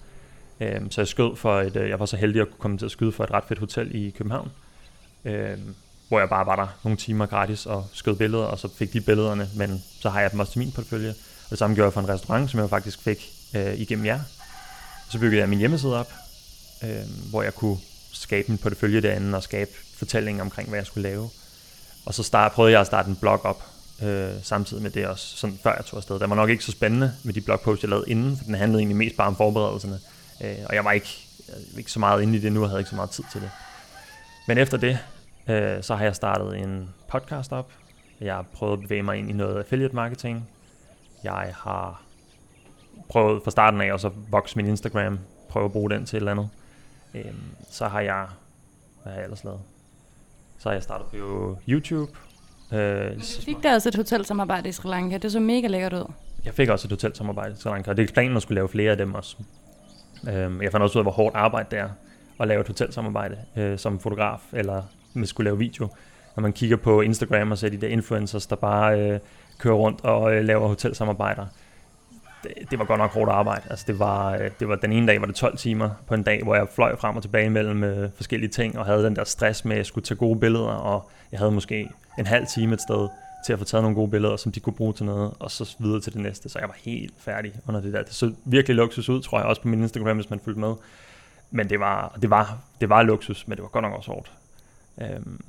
[0.61, 2.85] Øhm, så jeg skød for et, øh, jeg var så heldig at kunne komme til
[2.85, 4.51] at skyde for et ret fedt hotel i København.
[5.25, 5.75] Øhm,
[6.09, 9.01] hvor jeg bare var der nogle timer gratis og skød billeder, og så fik de
[9.01, 11.11] billederne, men så har jeg dem også til min portefølje.
[11.45, 14.21] Og det samme gjorde jeg for en restaurant, som jeg faktisk fik øh, igennem jer.
[15.15, 16.13] Så byggede jeg min hjemmeside op,
[16.85, 17.79] øh, hvor jeg kunne
[18.13, 21.31] skabe en portefølje derinde og skabe fortællinger omkring, hvad jeg skulle lave.
[22.07, 23.65] Og så start, prøvede jeg at starte en blog op,
[24.03, 26.19] øh, samtidig med det også, sådan før jeg tog afsted.
[26.19, 28.81] Det var nok ikke så spændende med de blogposts, jeg lavede inden, for den handlede
[28.81, 30.01] egentlig mest bare om forberedelserne.
[30.45, 32.69] Øh, og jeg var ikke, jeg var ikke så meget inde i det nu, og
[32.69, 33.51] havde ikke så meget tid til det.
[34.49, 34.99] Men efter det,
[35.49, 37.73] øh, så har jeg startet en podcast op.
[38.21, 40.49] Jeg har prøvet at bevæge mig ind i noget affiliate marketing.
[41.25, 42.04] Jeg har
[43.09, 46.21] prøvet fra starten af også at vokse min Instagram, prøve at bruge den til et
[46.21, 46.49] eller andet.
[47.15, 47.33] Øh,
[47.71, 48.27] så har jeg,
[49.03, 49.61] hvad har jeg ellers lavet?
[50.59, 52.13] Så har jeg startet på YouTube.
[52.73, 55.19] Øh, fik der også et hotelsamarbejde i Sri Lanka.
[55.19, 56.13] Det så mega lækkert ud.
[56.45, 58.69] Jeg fik også et hotelsamarbejde i Sri Lanka, og det er planen at skulle lave
[58.69, 59.37] flere af dem også.
[60.29, 61.89] Øh, jeg fandt også ud af, hvor hårdt arbejde det er
[62.41, 64.83] at lave et hotelsamarbejde øh, som fotograf, eller
[65.15, 65.89] med skulle lave video.
[66.37, 69.21] Når man kigger på Instagram og ser de der influencers, der bare øh,
[69.59, 71.47] kører rundt og øh, laver hotelsamarbejder,
[72.45, 73.63] det, det var godt nok hårdt arbejde.
[73.71, 76.23] Altså det var, øh, det var den ene dag var det 12 timer på en
[76.23, 79.25] dag, hvor jeg fløj frem og tilbage mellem øh, forskellige ting, og havde den der
[79.25, 82.75] stress med, at jeg skulle tage gode billeder, og jeg havde måske en halv time
[82.75, 83.09] et sted
[83.47, 85.77] til at få taget nogle gode billeder, som de kunne bruge til noget, og så
[85.79, 86.49] videre til det næste.
[86.49, 88.03] Så jeg var helt færdig under det der.
[88.03, 90.75] Det så virkelig luksus ud, tror jeg, også på min Instagram, hvis man fulgte med.
[91.51, 94.33] Men det var, det var, det var luksus, men det var godt nok også hårdt.
[95.01, 95.41] Øhm,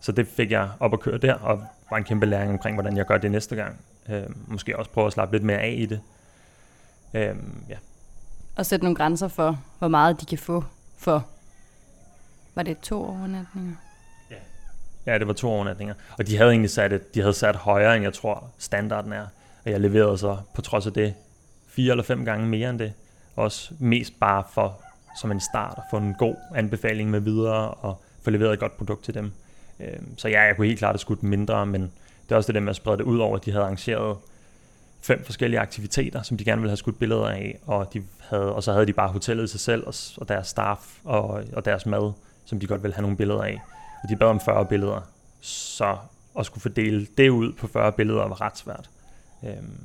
[0.00, 2.96] så det fik jeg op at køre der, og var en kæmpe læring omkring, hvordan
[2.96, 3.80] jeg gør det næste gang.
[4.08, 6.00] Øhm, måske også prøve at slappe lidt mere af i det.
[7.14, 7.76] Øhm, ja.
[8.56, 10.64] Og sætte nogle grænser for, hvor meget de kan få
[10.96, 11.26] for,
[12.54, 13.74] var det to overnatninger?
[14.30, 14.36] Ja.
[15.06, 15.94] ja, det var to overnatninger.
[16.18, 19.26] Og de havde egentlig sat, et, de havde sat højere, end jeg tror standarden er.
[19.64, 21.14] Og jeg leverede så på trods af det
[21.66, 22.92] fire eller fem gange mere end det.
[23.36, 24.80] Også mest bare for
[25.20, 28.76] som en start at få en god anbefaling med videre og få leveret et godt
[28.76, 29.32] produkt til dem.
[29.80, 31.82] Øhm, så ja, jeg kunne helt klart have skudt mindre, men
[32.24, 34.16] det er også det der med at sprede det ud over, at de havde arrangeret
[35.00, 38.62] fem forskellige aktiviteter, som de gerne ville have skudt billeder af, og, de havde, og
[38.62, 41.86] så havde de bare hotellet i sig selv, og, og deres staff og, og deres
[41.86, 42.12] mad,
[42.44, 43.60] som de godt ville have nogle billeder af.
[44.02, 45.00] Og de bad om 40 billeder,
[45.40, 45.96] så
[46.38, 48.90] at skulle fordele det ud på 40 billeder var ret svært.
[49.44, 49.80] Øhm.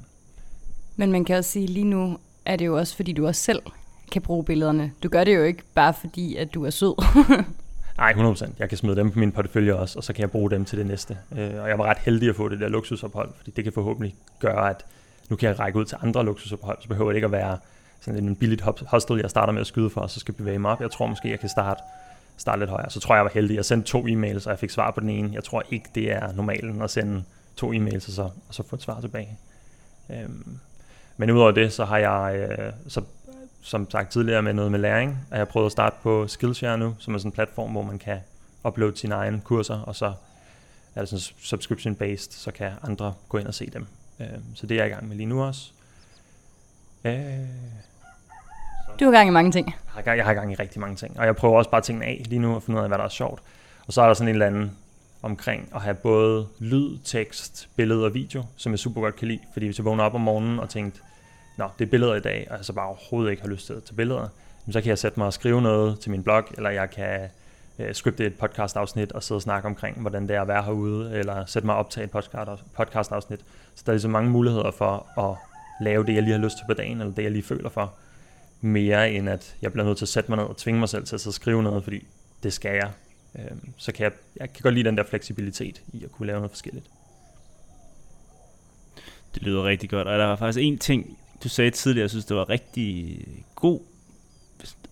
[0.95, 3.61] Men man kan også sige, lige nu er det jo også, fordi du også selv
[4.11, 4.91] kan bruge billederne.
[5.03, 6.95] Du gør det jo ikke bare fordi, at du er sød.
[7.97, 8.51] Nej, 100%.
[8.59, 10.77] Jeg kan smide dem på min portefølje også, og så kan jeg bruge dem til
[10.77, 11.17] det næste.
[11.37, 14.15] Øh, og jeg var ret heldig at få det der luksusophold, fordi det kan forhåbentlig
[14.39, 14.85] gøre, at
[15.29, 17.57] nu kan jeg række ud til andre luksusophold, så behøver det ikke at være
[18.01, 20.71] sådan en billigt hostel, jeg starter med at skyde for, og så skal bevæge mig
[20.71, 20.81] op.
[20.81, 21.81] Jeg tror måske, jeg kan starte,
[22.37, 22.89] starte lidt højere.
[22.89, 23.55] Så tror jeg, jeg var heldig.
[23.55, 25.29] Jeg sendte to e-mails, og jeg fik svar på den ene.
[25.33, 27.23] Jeg tror ikke, det er normalen at sende
[27.55, 29.37] to e-mails, og så, og så få et svar tilbage.
[30.09, 30.59] Øhm,
[31.17, 33.01] men udover det, så har jeg, øh, så
[33.61, 36.95] som sagt tidligere med noget med læring, at jeg prøvet at starte på Skillshare nu,
[36.99, 38.17] som er sådan en platform, hvor man kan
[38.67, 40.13] uploade sine egne kurser, og så
[40.95, 43.87] er det sådan subscription-based, så kan andre gå ind og se dem.
[44.19, 45.71] Øh, så det er jeg i gang med lige nu også.
[47.05, 47.13] Øh,
[48.99, 49.67] du har gang i mange ting.
[49.67, 51.81] Jeg har, gang, jeg har gang i rigtig mange ting, og jeg prøver også bare
[51.81, 53.41] tingene af lige nu, og finde ud af, hvad der er sjovt.
[53.87, 54.77] Og så er der sådan en eller anden
[55.21, 59.39] omkring at have både lyd, tekst, billede og video, som jeg super godt kan lide.
[59.53, 60.99] Fordi hvis jeg vågner op om morgenen og tænkte,
[61.57, 63.73] nå, det er billeder i dag, og jeg så bare overhovedet ikke har lyst til
[63.73, 64.27] at tage billeder,
[64.71, 67.29] så kan jeg sætte mig og skrive noget til min blog, eller jeg kan
[67.79, 71.11] øh, scripte et podcast-afsnit og sidde og snakke omkring, hvordan det er at være herude,
[71.11, 72.11] eller sætte mig op til et
[72.73, 73.39] podcast-afsnit.
[73.75, 75.37] Så der er ligesom mange muligheder for at
[75.81, 77.93] lave det, jeg lige har lyst til på dagen, eller det, jeg lige føler for,
[78.61, 81.05] mere end at jeg bliver nødt til at sætte mig ned og tvinge mig selv
[81.05, 82.07] til at sidde og skrive noget, fordi
[82.43, 82.91] det skal jeg.
[83.39, 86.37] Øh, så kan jeg, jeg kan godt lide den der fleksibilitet i at kunne lave
[86.37, 86.85] noget forskelligt.
[89.35, 92.25] Det lyder rigtig godt, og der var faktisk en ting, du sagde tidligere, jeg synes,
[92.25, 93.19] det var rigtig
[93.55, 93.79] god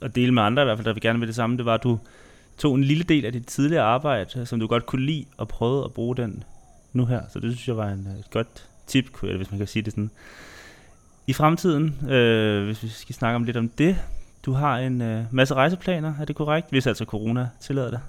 [0.02, 1.74] at dele med andre, i hvert fald der vil gerne vil det samme, det var,
[1.74, 2.00] at du
[2.58, 5.86] tog en lille del af dit tidligere arbejde, som du godt kunne lide, og prøvede
[5.86, 6.44] at bruge den
[6.94, 7.22] nu her.
[7.30, 9.94] Så det synes jeg var en, øh, et godt tip, hvis man kan sige det
[9.94, 10.12] sådan.
[11.28, 13.98] I fremtiden, øh, hvis vi skal snakke om lidt om det,
[14.46, 16.70] du har en øh, masse rejseplaner, er det korrekt?
[16.70, 18.00] Hvis altså corona tillader det.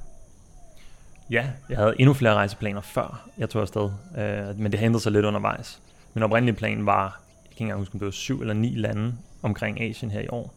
[1.31, 5.13] Ja, jeg havde endnu flere rejseplaner før jeg tog afsted, øh, men det hentede sig
[5.13, 5.81] lidt undervejs.
[6.15, 7.11] Min oprindelige plan var jeg
[7.47, 10.29] kan ikke engang huske, om det var syv eller ni lande omkring Asien her i
[10.29, 10.55] år.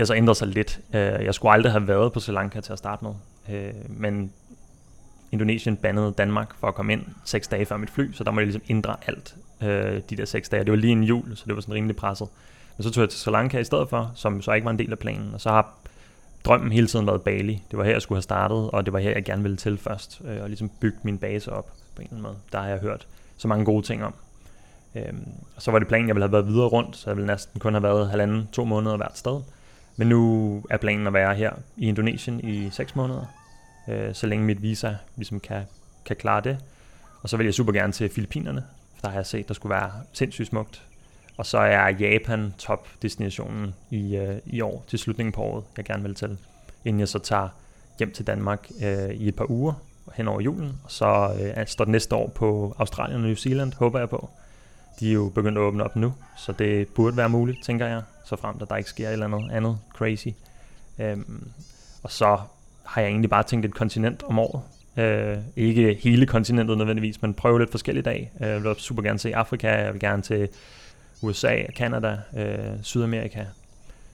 [0.00, 0.80] Det har så ændret sig lidt.
[0.94, 3.12] Øh, jeg skulle aldrig have været på Sri Lanka til at starte med,
[3.50, 4.32] øh, men
[5.32, 8.40] Indonesien bandede Danmark for at komme ind seks dage før mit fly, så der må
[8.40, 10.64] jeg ligesom ændre alt øh, de der seks dage.
[10.64, 12.28] Det var lige en jul, så det var sådan rimelig presset.
[12.76, 14.78] Men så tog jeg til Sri Lanka i stedet for, som så ikke var en
[14.78, 15.74] del af planen, og så har
[16.44, 17.62] drømmen hele tiden været Bali.
[17.70, 19.78] Det var her, jeg skulle have startet, og det var her, jeg gerne ville til
[19.78, 22.36] først, øh, og ligesom bygge min base op på en eller anden måde.
[22.52, 24.14] Der har jeg hørt så mange gode ting om.
[24.94, 27.26] Øhm, og så var det planen, jeg ville have været videre rundt, så jeg ville
[27.26, 29.40] næsten kun have været halvanden, to måneder hvert sted.
[29.96, 33.24] Men nu er planen at være her i Indonesien i 6 måneder,
[33.88, 35.62] øh, så længe mit visa ligesom kan,
[36.04, 36.58] kan klare det.
[37.22, 39.70] Og så vil jeg super gerne til Filippinerne, for der har jeg set, der skulle
[39.70, 40.82] være sindssygt smukt.
[41.36, 45.84] Og så er Japan top destinationen i, øh, i år, til slutningen på året, jeg
[45.84, 46.38] gerne vil til.
[46.84, 47.48] Inden jeg så tager
[47.98, 49.72] hjem til Danmark øh, i et par uger,
[50.14, 53.72] hen over julen, og så øh, står det næste år på Australien og New Zealand,
[53.72, 54.30] håber jeg på.
[55.00, 58.02] De er jo begyndt at åbne op nu, så det burde være muligt, tænker jeg,
[58.24, 60.28] så frem at der ikke sker et eller andet andet crazy.
[60.98, 61.50] Øhm,
[62.02, 62.38] og så
[62.84, 64.62] har jeg egentlig bare tænkt et kontinent om året.
[64.96, 68.32] Øh, ikke hele kontinentet nødvendigvis, men prøve lidt forskelligt dag.
[68.40, 70.48] Øh, jeg vil super gerne se Afrika, jeg vil gerne til
[71.22, 73.44] USA, Kanada, øh, Sydamerika.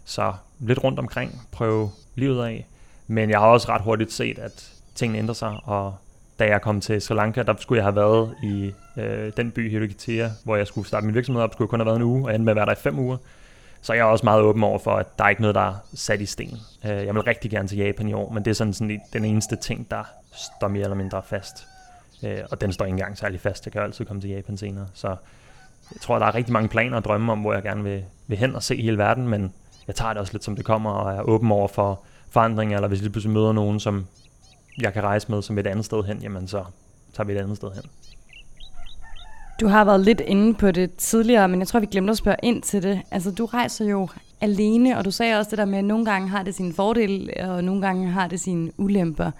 [0.04, 2.66] Så lidt rundt omkring, prøve livet af.
[3.06, 5.94] Men jeg har også ret hurtigt set, at tingene ændrer sig, og
[6.38, 9.70] da jeg kom til Sri Lanka, der skulle jeg have været i øh, den by,
[9.70, 12.24] Hirokittia, hvor jeg skulle starte min virksomhed op, skulle jeg kun have været en uge,
[12.24, 13.16] og endte med at være der i fem uger.
[13.82, 15.74] Så jeg er også meget åben over for, at der er ikke noget, der er
[15.94, 16.58] sat i sten.
[16.84, 19.24] Øh, jeg vil rigtig gerne til Japan i år, men det er sådan, sådan den
[19.24, 20.04] eneste ting, der
[20.58, 21.66] står mere eller mindre fast.
[22.22, 23.66] Øh, og den står ikke engang særlig fast.
[23.66, 24.86] Jeg kan altid komme til Japan senere.
[24.94, 25.08] Så
[25.92, 28.38] jeg tror, der er rigtig mange planer og drømme om, hvor jeg gerne vil, vil
[28.38, 29.52] hen og se hele verden, men
[29.86, 32.88] jeg tager det også lidt, som det kommer, og er åben over for forandringer, eller
[32.88, 34.06] hvis jeg lige pludselig møder nogen, som
[34.80, 36.64] jeg kan rejse med som et andet sted hen, jamen så
[37.14, 37.82] tager vi et andet sted hen.
[39.60, 42.36] Du har været lidt inde på det tidligere, men jeg tror, vi glemte at spørge
[42.42, 43.02] ind til det.
[43.10, 44.08] Altså, du rejser jo
[44.40, 47.50] alene, og du sagde også det der med, at nogle gange har det sine fordele,
[47.50, 49.30] og nogle gange har det sine ulemper.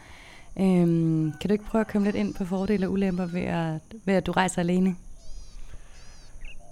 [0.61, 3.81] Øhm, kan du ikke prøve at komme lidt ind på fordele og ulemper ved at,
[4.05, 4.97] ved at du rejser alene?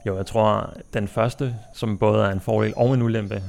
[0.07, 3.43] Jo, jeg tror, den første, som både er en fordel og en ulempe,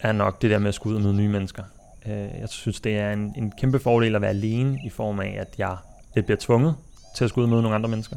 [0.00, 1.62] er nok det der med at skulle ud og møde nye mennesker.
[2.06, 5.36] Øh, jeg synes, det er en, en kæmpe fordel at være alene i form af,
[5.40, 5.76] at jeg
[6.14, 6.74] lidt bliver tvunget
[7.16, 8.16] til at skulle ud og møde nogle andre mennesker.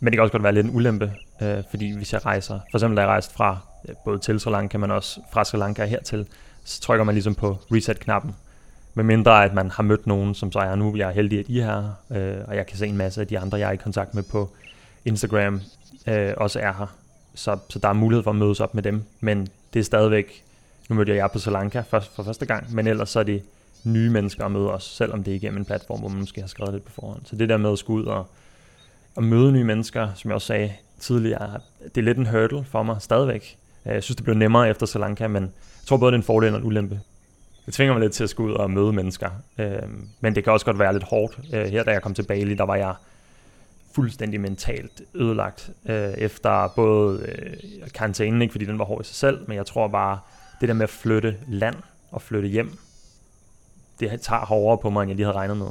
[0.00, 2.78] Men det kan også godt være lidt en ulempe, øh, fordi hvis jeg rejser, for
[2.78, 3.58] eksempel da jeg rejste fra
[4.04, 6.26] både til Sri Lanka, men også fra Sri Lanka hertil,
[6.64, 8.34] så trykker man ligesom på reset-knappen.
[8.94, 11.48] Med mindre at man har mødt nogen, som så er nu, jeg er heldig, at
[11.48, 13.72] I er her, øh, og jeg kan se en masse af de andre, jeg er
[13.72, 14.50] i kontakt med på
[15.04, 15.60] Instagram,
[16.06, 16.96] øh, også er her.
[17.34, 20.44] Så, så der er mulighed for at mødes op med dem, men det er stadigvæk,
[20.90, 23.24] nu mødte jeg jer på Sri Lanka for, for første gang, men ellers så er
[23.24, 23.42] det
[23.84, 26.48] nye mennesker at møde os, selvom det er igennem en platform, hvor man måske har
[26.48, 27.20] skrevet lidt på forhånd.
[27.24, 28.26] Så det der med at skulle ud og
[29.16, 32.82] og møde nye mennesker, som jeg også sagde tidligere, det er lidt en hurdle for
[32.82, 33.58] mig stadigvæk.
[33.86, 36.20] Øh, jeg synes, det blev nemmere efter Sri Lanka, men jeg tror både, det er
[36.20, 37.00] en fordel og en ulempe.
[37.66, 39.82] Det tvinger mig lidt til at skulle ud og møde mennesker, øh,
[40.20, 41.38] men det kan også godt være lidt hårdt.
[41.52, 42.94] Øh, her da jeg kom til Bali, der var jeg
[43.94, 45.70] fuldstændig mentalt ødelagt
[46.18, 47.28] efter både
[47.94, 50.18] karantænen, ikke fordi den var hård i sig selv, men jeg tror bare,
[50.60, 51.76] det der med at flytte land
[52.10, 52.78] og flytte hjem,
[54.00, 55.68] det tager hårdere på mig, end jeg lige havde regnet med.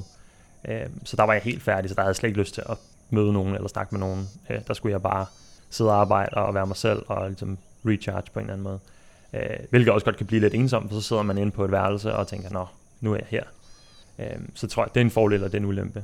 [0.67, 2.63] Øh, så der var jeg helt færdig, så der havde jeg slet ikke lyst til
[2.69, 2.77] at
[3.09, 4.29] møde nogen eller snakke med nogen.
[4.49, 5.25] Øh, der skulle jeg bare
[5.69, 8.79] sidde og arbejde og være mig selv og ligesom recharge på en eller anden måde.
[9.33, 11.71] Øh, hvilket også godt kan blive lidt ensomt, for så sidder man inde på et
[11.71, 12.65] værelse og tænker, nå,
[13.01, 13.43] nu er jeg her.
[14.19, 16.03] Øh, så tror jeg, det er en fordel og det er en ulempe.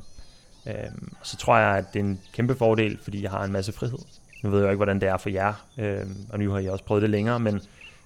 [0.68, 0.74] Øh,
[1.20, 3.72] og så tror jeg, at det er en kæmpe fordel, fordi jeg har en masse
[3.72, 4.00] frihed.
[4.44, 6.72] Nu ved jeg jo ikke, hvordan det er for jer, øh, og nu har jeg
[6.72, 7.62] også prøvet det længere, men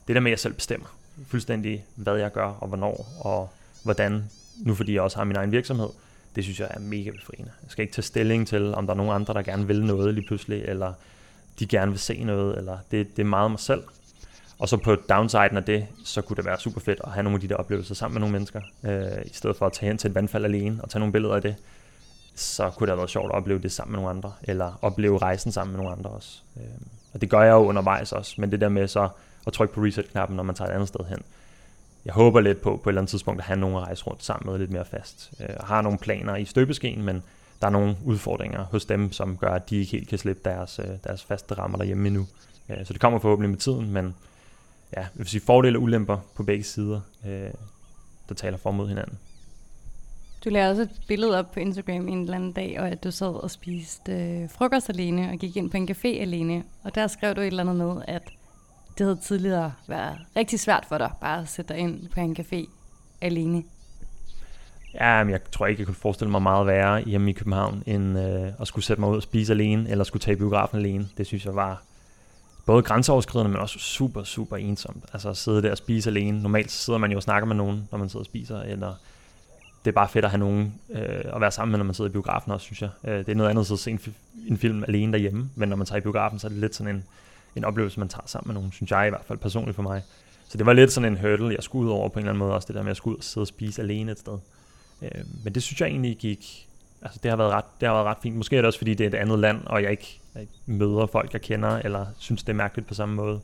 [0.10, 0.88] det der med, at jeg selv bestemmer
[1.28, 3.50] fuldstændig, hvad jeg gør og hvornår, og
[3.84, 5.90] hvordan, nu fordi jeg også har min egen virksomhed,
[6.36, 7.52] det synes jeg er mega befriende.
[7.64, 10.14] Jeg skal ikke tage stilling til, om der er nogen andre, der gerne vil noget
[10.14, 10.94] lige pludselig, eller
[11.60, 13.84] de gerne vil se noget, eller det, det er meget mig selv.
[14.60, 17.36] Og så på downsiden af det, så kunne det være super fedt at have nogle
[17.36, 19.98] af de der oplevelser sammen med nogle mennesker, øh, i stedet for at tage hen
[19.98, 21.56] til et vandfald alene og tage nogle billeder af det,
[22.36, 25.18] så kunne det have været sjovt at opleve det sammen med nogle andre, eller opleve
[25.18, 26.40] rejsen sammen med nogle andre også.
[26.58, 26.64] Øh,
[27.14, 29.10] og det gør jeg jo undervejs også, men det der med så
[29.46, 31.18] og trykke på reset-knappen, når man tager et andet sted hen,
[32.06, 34.24] jeg håber lidt på på et eller andet tidspunkt at have nogen at rejse rundt
[34.24, 35.32] sammen med lidt mere fast.
[35.40, 37.24] Øh, jeg har nogle planer i støbeskeen, men
[37.62, 40.80] der er nogle udfordringer hos dem, som gør, at de ikke helt kan slippe deres,
[40.80, 42.28] øh, deres faste rammer derhjemme endnu.
[42.70, 44.16] Øh, så det kommer forhåbentlig med tiden, men
[44.94, 47.02] ja, jeg vil sige fordele og ulemper på begge sider,
[48.30, 49.18] der taler for mod hinanden.
[50.46, 53.12] Du lavede også et billede op på Instagram en eller anden dag, og at du
[53.12, 56.64] sad og spiste øh, frokost alene og gik ind på en café alene.
[56.84, 58.24] Og der skrev du et eller andet med, at
[59.00, 62.38] det havde tidligere været rigtig svært for dig, bare at sætte dig ind på en
[62.40, 62.70] café
[63.22, 63.64] alene.
[64.94, 68.20] Ja, men jeg tror ikke, jeg kunne forestille mig meget værre hjemme i København, end
[68.20, 71.08] øh, at skulle sætte mig ud og spise alene, eller skulle tage biografen alene.
[71.18, 71.82] Det synes jeg var
[72.66, 75.04] både grænseoverskridende, men også super, super ensomt.
[75.14, 76.42] Altså at sidde der og spise alene.
[76.42, 78.94] Normalt sidder man jo og snakker med nogen, når man sidder og spiser, eller
[79.86, 82.10] det er bare fedt at have nogen øh, at være sammen med, når man sidder
[82.10, 82.90] i biografen også, synes jeg.
[83.04, 84.00] Øh, det er noget andet at se en,
[84.48, 86.96] en film alene derhjemme, men når man tager i biografen, så er det lidt sådan
[86.96, 87.04] en,
[87.56, 90.02] en oplevelse, man tager sammen med nogen, synes jeg i hvert fald personligt for mig.
[90.50, 92.40] Så det var lidt sådan en hurdle, jeg skulle ud over på en eller anden
[92.40, 94.38] måde, også det der med at skulle ud og sidde og spise alene et sted.
[95.02, 96.68] Øh, men det synes jeg egentlig gik,
[97.02, 98.36] altså det har, været ret, det har været ret fint.
[98.36, 100.54] Måske er det også, fordi det er et andet land, og jeg ikke, jeg ikke
[100.66, 103.40] møder folk, jeg kender, eller synes, det er mærkeligt på samme måde.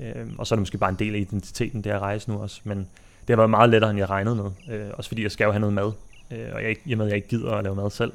[0.00, 2.42] Øh, og så er det måske bare en del af identiteten, det at rejse nu
[2.42, 2.60] også.
[2.64, 2.78] Men
[3.20, 4.50] det har været meget lettere, end jeg regnede med.
[4.70, 5.92] Øh, også fordi jeg skal jo have noget mad.
[6.30, 8.12] Øh, og jeg, i og med, at jeg ikke gider at lave mad selv,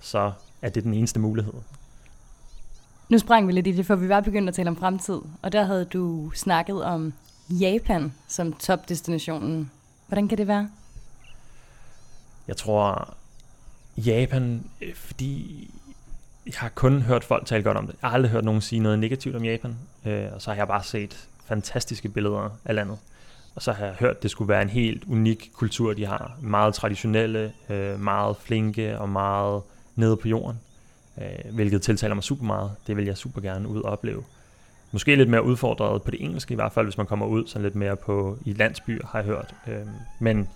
[0.00, 1.52] så er det den eneste mulighed.
[3.08, 5.52] Nu sprang vi lidt i det, for vi var begyndt at tale om fremtid, og
[5.52, 7.12] der havde du snakket om
[7.50, 9.70] Japan som topdestinationen.
[10.06, 10.70] Hvordan kan det være?
[12.48, 13.14] Jeg tror,
[13.96, 15.70] Japan, øh, fordi
[16.46, 17.96] jeg har kun hørt folk tale godt om det.
[18.02, 20.68] Jeg har aldrig hørt nogen sige noget negativt om Japan, øh, og så har jeg
[20.68, 22.98] bare set fantastiske billeder af landet.
[23.54, 26.36] Og så har jeg hørt, at det skulle være en helt unik kultur, de har.
[26.40, 29.62] Meget traditionelle, øh, meget flinke og meget
[29.94, 30.60] nede på jorden.
[31.20, 32.70] Øh, hvilket tiltaler mig super meget.
[32.86, 34.22] Det vil jeg super gerne ud og opleve.
[34.92, 37.58] Måske lidt mere udfordret på det engelske, i hvert fald hvis man kommer ud så
[37.58, 39.54] lidt mere på i landsbyer, har jeg hørt.
[39.66, 39.86] Øh,
[40.18, 40.48] men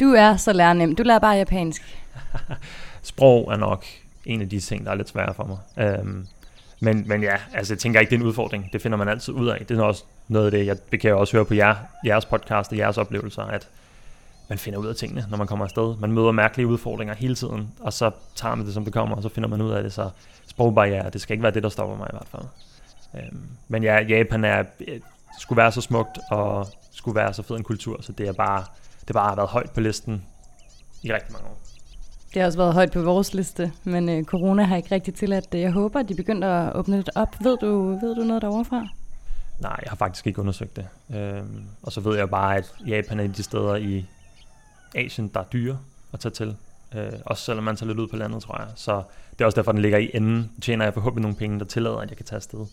[0.00, 0.96] Du er så lærnem.
[0.96, 1.82] Du lærer bare japansk.
[3.02, 3.84] sprog er nok
[4.24, 5.88] en af de ting, der er lidt svære for mig.
[5.88, 6.26] Øhm,
[6.80, 8.72] men, men ja, altså jeg tænker ikke, det er en udfordring.
[8.72, 9.66] Det finder man altid ud af.
[9.68, 11.74] Det er også noget af det, jeg kan jeg også høre på jer,
[12.06, 13.68] jeres podcast og jeres oplevelser, at
[14.48, 15.96] man finder ud af tingene, når man kommer afsted.
[15.96, 19.22] Man møder mærkelige udfordringer hele tiden, og så tager man det, som det kommer, og
[19.22, 19.92] så finder man ud af det.
[19.92, 20.10] Så
[20.46, 22.42] sprogbarriere, det skal ikke være det, der stopper mig i hvert fald.
[23.14, 25.00] Øhm, men ja, Japan er, øh,
[25.38, 28.64] skulle være så smukt, og skulle være så fed en kultur, så det er bare,
[29.08, 30.24] det bare har været højt på listen
[31.02, 31.58] i rigtig mange år.
[32.34, 35.52] Det har også været højt på vores liste, men øh, corona har ikke rigtig tilladt
[35.52, 35.60] det.
[35.60, 37.36] Jeg håber, de begynder at åbne det op.
[37.40, 38.86] Ved du, ved du noget derovre fra?
[39.60, 40.88] Nej, jeg har faktisk ikke undersøgt det.
[41.14, 44.06] Øhm, og så ved jeg bare, at Japan er et af de steder i
[44.94, 45.78] Asien, der er dyre
[46.12, 46.56] at tage til.
[46.94, 48.68] Øh, også selvom man tager lidt ud på landet, tror jeg.
[48.74, 50.50] Så det er også derfor, den ligger i enden.
[50.62, 52.66] Tjener jeg forhåbentlig nogle penge, der tillader, at jeg kan tage afsted.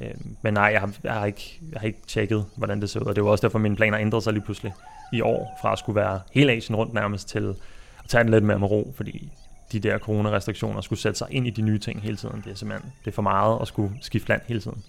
[0.00, 3.00] Øh, men nej, jeg har, jeg, har ikke, jeg har ikke tjekket, hvordan det ser
[3.00, 3.06] ud.
[3.06, 4.74] Og det var også derfor, mine planer ændrede sig lige pludselig
[5.12, 5.58] i år.
[5.62, 7.54] Fra at skulle være hele Asien rundt nærmest til
[7.98, 8.92] at tage den lidt mere med ro.
[8.96, 9.32] Fordi
[9.72, 12.42] de der coronarestriktioner skulle sætte sig ind i de nye ting hele tiden.
[12.44, 14.82] Det er simpelthen det er for meget at skulle skifte land hele tiden.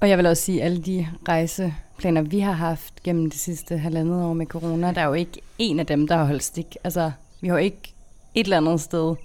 [0.00, 3.78] Og jeg vil også sige, at alle de rejseplaner, vi har haft gennem det sidste
[3.78, 6.76] halvandet år med corona, der er jo ikke en af dem, der har holdt stik.
[6.84, 7.10] Altså,
[7.40, 7.94] vi har jo ikke
[8.34, 9.16] et eller andet sted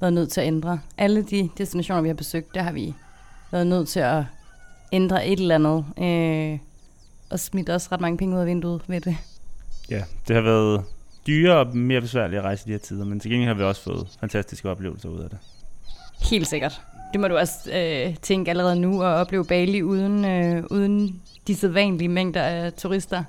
[0.00, 0.80] været nødt til at ændre.
[0.98, 2.94] Alle de destinationer, vi har besøgt, der har vi
[3.50, 4.24] været nødt til at
[4.92, 5.84] ændre et eller andet.
[5.98, 6.58] Øh,
[7.30, 9.16] og smidt også ret mange penge ud af vinduet ved det.
[9.90, 10.84] Ja, det har været
[11.26, 13.62] dyrere og mere besværligt at rejse i de her tider, men til gengæld har vi
[13.62, 15.38] også fået fantastiske oplevelser ud af det.
[16.30, 16.80] Helt sikkert.
[17.12, 21.56] Det må du også øh, tænke allerede nu, at opleve Bali uden, øh, uden de
[21.56, 23.24] sædvanlige mængder af turister.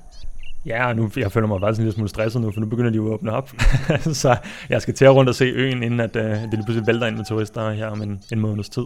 [0.66, 2.90] Ja, og nu, jeg føler mig faktisk en lille smule stresset nu, for nu begynder
[2.90, 3.50] de jo at åbne op.
[4.22, 4.36] så
[4.68, 7.06] jeg skal til at rundt og se øen, inden at, øh, det lige pludselig vælter
[7.06, 8.84] ind med turister her om en, en måneds tid.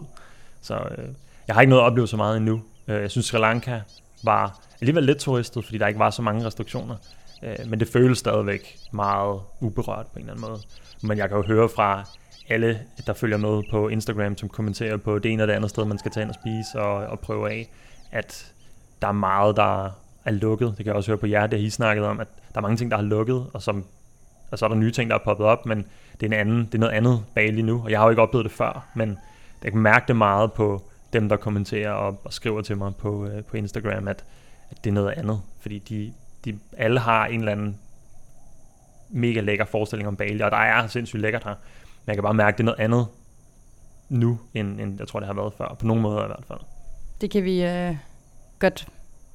[0.61, 1.05] Så øh,
[1.47, 2.61] jeg har ikke noget at opleve så meget endnu.
[2.87, 3.79] Øh, jeg synes, Sri Lanka
[4.23, 6.95] var alligevel lidt turistet, fordi der ikke var så mange restriktioner.
[7.43, 10.59] Øh, men det føles stadigvæk meget uberørt på en eller anden måde.
[11.01, 12.09] Men jeg kan jo høre fra
[12.49, 15.85] alle, der følger med på Instagram, som kommenterer på det ene og det andet sted,
[15.85, 17.69] man skal tage ind og spise og, og prøve af,
[18.11, 18.53] at
[19.01, 19.85] der er meget, der
[20.25, 20.67] er lukket.
[20.67, 22.61] Det kan jeg også høre på jer, det har I snakket om, at der er
[22.61, 23.85] mange ting, der har lukket, og, som,
[24.51, 25.77] og så er der nye ting, der er poppet op, men
[26.19, 28.21] det er, en anden, det er noget andet Bali nu, og jeg har jo ikke
[28.21, 29.17] oplevet det før, men
[29.63, 30.83] jeg kan mærke det meget på
[31.13, 34.25] dem, der kommenterer og, og skriver til mig på, øh, på Instagram, at,
[34.71, 36.13] at det er noget andet, fordi de,
[36.45, 37.79] de alle har en eller anden
[39.09, 41.55] mega lækker forestilling om Bali, og der er sindssygt lækkert her,
[42.09, 43.07] men jeg kan bare mærke, at det er noget andet
[44.09, 46.59] nu, end, end jeg tror, det har været før, på nogle måder i hvert fald.
[47.21, 47.95] Det kan vi øh,
[48.59, 48.87] godt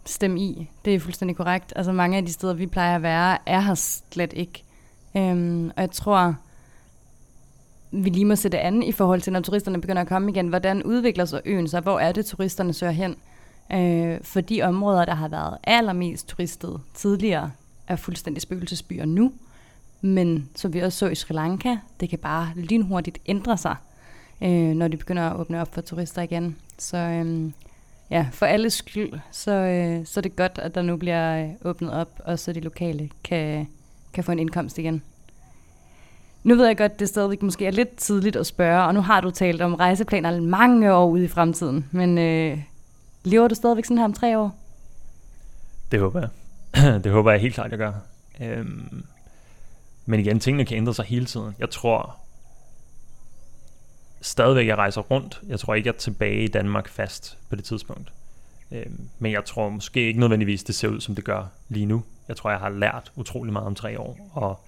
[0.05, 0.71] stemme i.
[0.85, 1.73] Det er fuldstændig korrekt.
[1.77, 4.65] Altså mange af de steder, vi plejer at være, er her slet ikke.
[5.17, 6.37] Øhm, og jeg tror,
[7.91, 10.49] vi lige må sætte an i forhold til, når turisterne begynder at komme igen.
[10.49, 11.81] Hvordan udvikler sig øen sig?
[11.81, 13.17] Hvor er det, turisterne søger hen?
[13.73, 17.51] Øh, for de områder, der har været allermest turistet tidligere,
[17.89, 19.33] er fuldstændig spøgelsesbyer nu.
[20.05, 23.77] Men som vi også så i Sri Lanka, det kan bare lynhurtigt ændre sig,
[24.43, 26.57] øh, når de begynder at åbne op for turister igen.
[26.79, 27.51] Så øh,
[28.11, 31.51] ja, for alles skyld, så, øh, så er det godt, at der nu bliver øh,
[31.64, 33.69] åbnet op, og så de lokale kan,
[34.12, 35.03] kan få en indkomst igen.
[36.43, 39.21] Nu ved jeg godt, det stadig måske er lidt tidligt at spørge, og nu har
[39.21, 42.59] du talt om rejseplaner mange år ude i fremtiden, men øh,
[43.25, 44.57] lever du stadigvæk sådan her om tre år?
[45.90, 46.29] Det håber jeg.
[47.05, 47.93] det håber jeg helt klart, jeg gør.
[48.40, 49.05] Øhm,
[50.07, 51.55] men igen, tingene kan ændre sig hele tiden.
[51.59, 52.17] Jeg tror
[54.21, 55.40] stadigvæk, jeg rejser rundt.
[55.49, 58.12] Jeg tror ikke, jeg er tilbage i Danmark fast på det tidspunkt.
[58.73, 62.03] Øhm, men jeg tror måske ikke nødvendigvis, det ser ud, som det gør lige nu.
[62.29, 64.61] Jeg tror, jeg har lært utrolig meget om tre år, og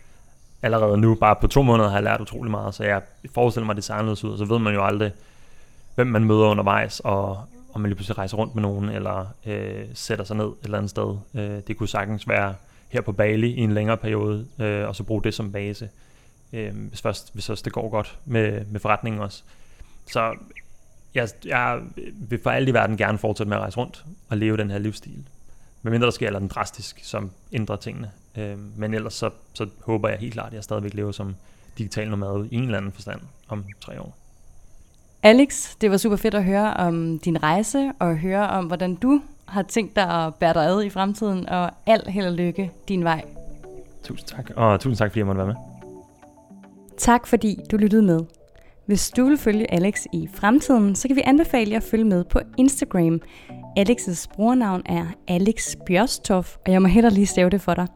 [0.63, 3.03] allerede nu, bare på to måneder, har jeg lært utrolig meget, så jeg
[3.35, 5.13] forestiller mig, at det ser anderledes ud, og så ved man jo aldrig,
[5.95, 7.45] hvem man møder undervejs, og
[7.75, 10.79] om man lige pludselig rejser rundt med nogen, eller øh, sætter sig ned et eller
[10.79, 11.17] andet sted.
[11.35, 12.55] Øh, det kunne sagtens være
[12.97, 15.89] her på Bali i en længere periode, øh, og så bruge det som base,
[16.53, 19.43] øh, hvis, først, hvis først det går godt med, med forretningen også.
[20.07, 20.35] Så
[21.15, 21.81] jeg, jeg
[22.15, 24.79] vil for alt i verden gerne fortsætte med at rejse rundt og leve den her
[24.79, 25.29] livsstil.
[25.83, 28.11] Medmindre der sker noget drastisk, som ændrer tingene.
[28.37, 31.37] Øh, men ellers så, så håber jeg helt klart, at jeg stadigvæk lever som
[31.79, 34.17] digital nomad i en eller anden forstand om tre år.
[35.27, 39.21] Alex, det var super fedt at høre om din rejse, og høre om, hvordan du
[39.47, 43.05] har tænkt dig at bære dig ad i fremtiden, og al held og lykke din
[43.05, 43.25] vej.
[44.05, 45.55] Tusind tak, og tusind tak, fordi jeg måtte være med.
[46.99, 48.21] Tak fordi du lyttede med.
[48.87, 52.25] Hvis du vil følge Alex i fremtiden, så kan vi anbefale jer at følge med
[52.25, 53.21] på Instagram.
[53.79, 57.87] Alex's brugernavn er Alex Bjørstof, og jeg må heller lige stave det for dig.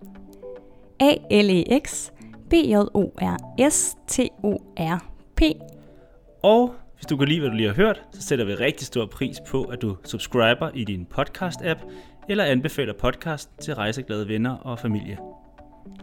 [1.01, 2.11] A-L-E-X
[2.51, 5.43] B-J-O-R-S-T-O-R-P.
[6.43, 9.07] Og hvis du kan lide, hvad du lige har hørt, så sætter vi rigtig stor
[9.07, 11.79] pris på, at du subscriber i din podcast-app,
[12.29, 15.19] eller anbefaler podcast til rejseglade venner og familie.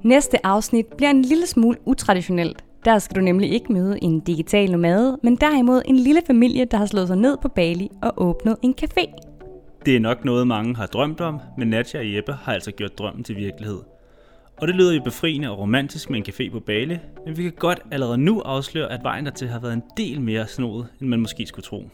[0.04, 2.64] Næste afsnit bliver en lille smule utraditionelt.
[2.86, 6.78] Der skal du nemlig ikke møde en digital nomade, men derimod en lille familie, der
[6.78, 9.14] har slået sig ned på Bali og åbnet en café.
[9.86, 12.98] Det er nok noget, mange har drømt om, men Nadja og Jeppe har altså gjort
[12.98, 13.80] drømmen til virkelighed.
[14.62, 17.52] Og det lyder jo befriende og romantisk med en café på Bali, men vi kan
[17.52, 21.20] godt allerede nu afsløre, at vejen dertil har været en del mere snoet, end man
[21.20, 21.90] måske skulle tro.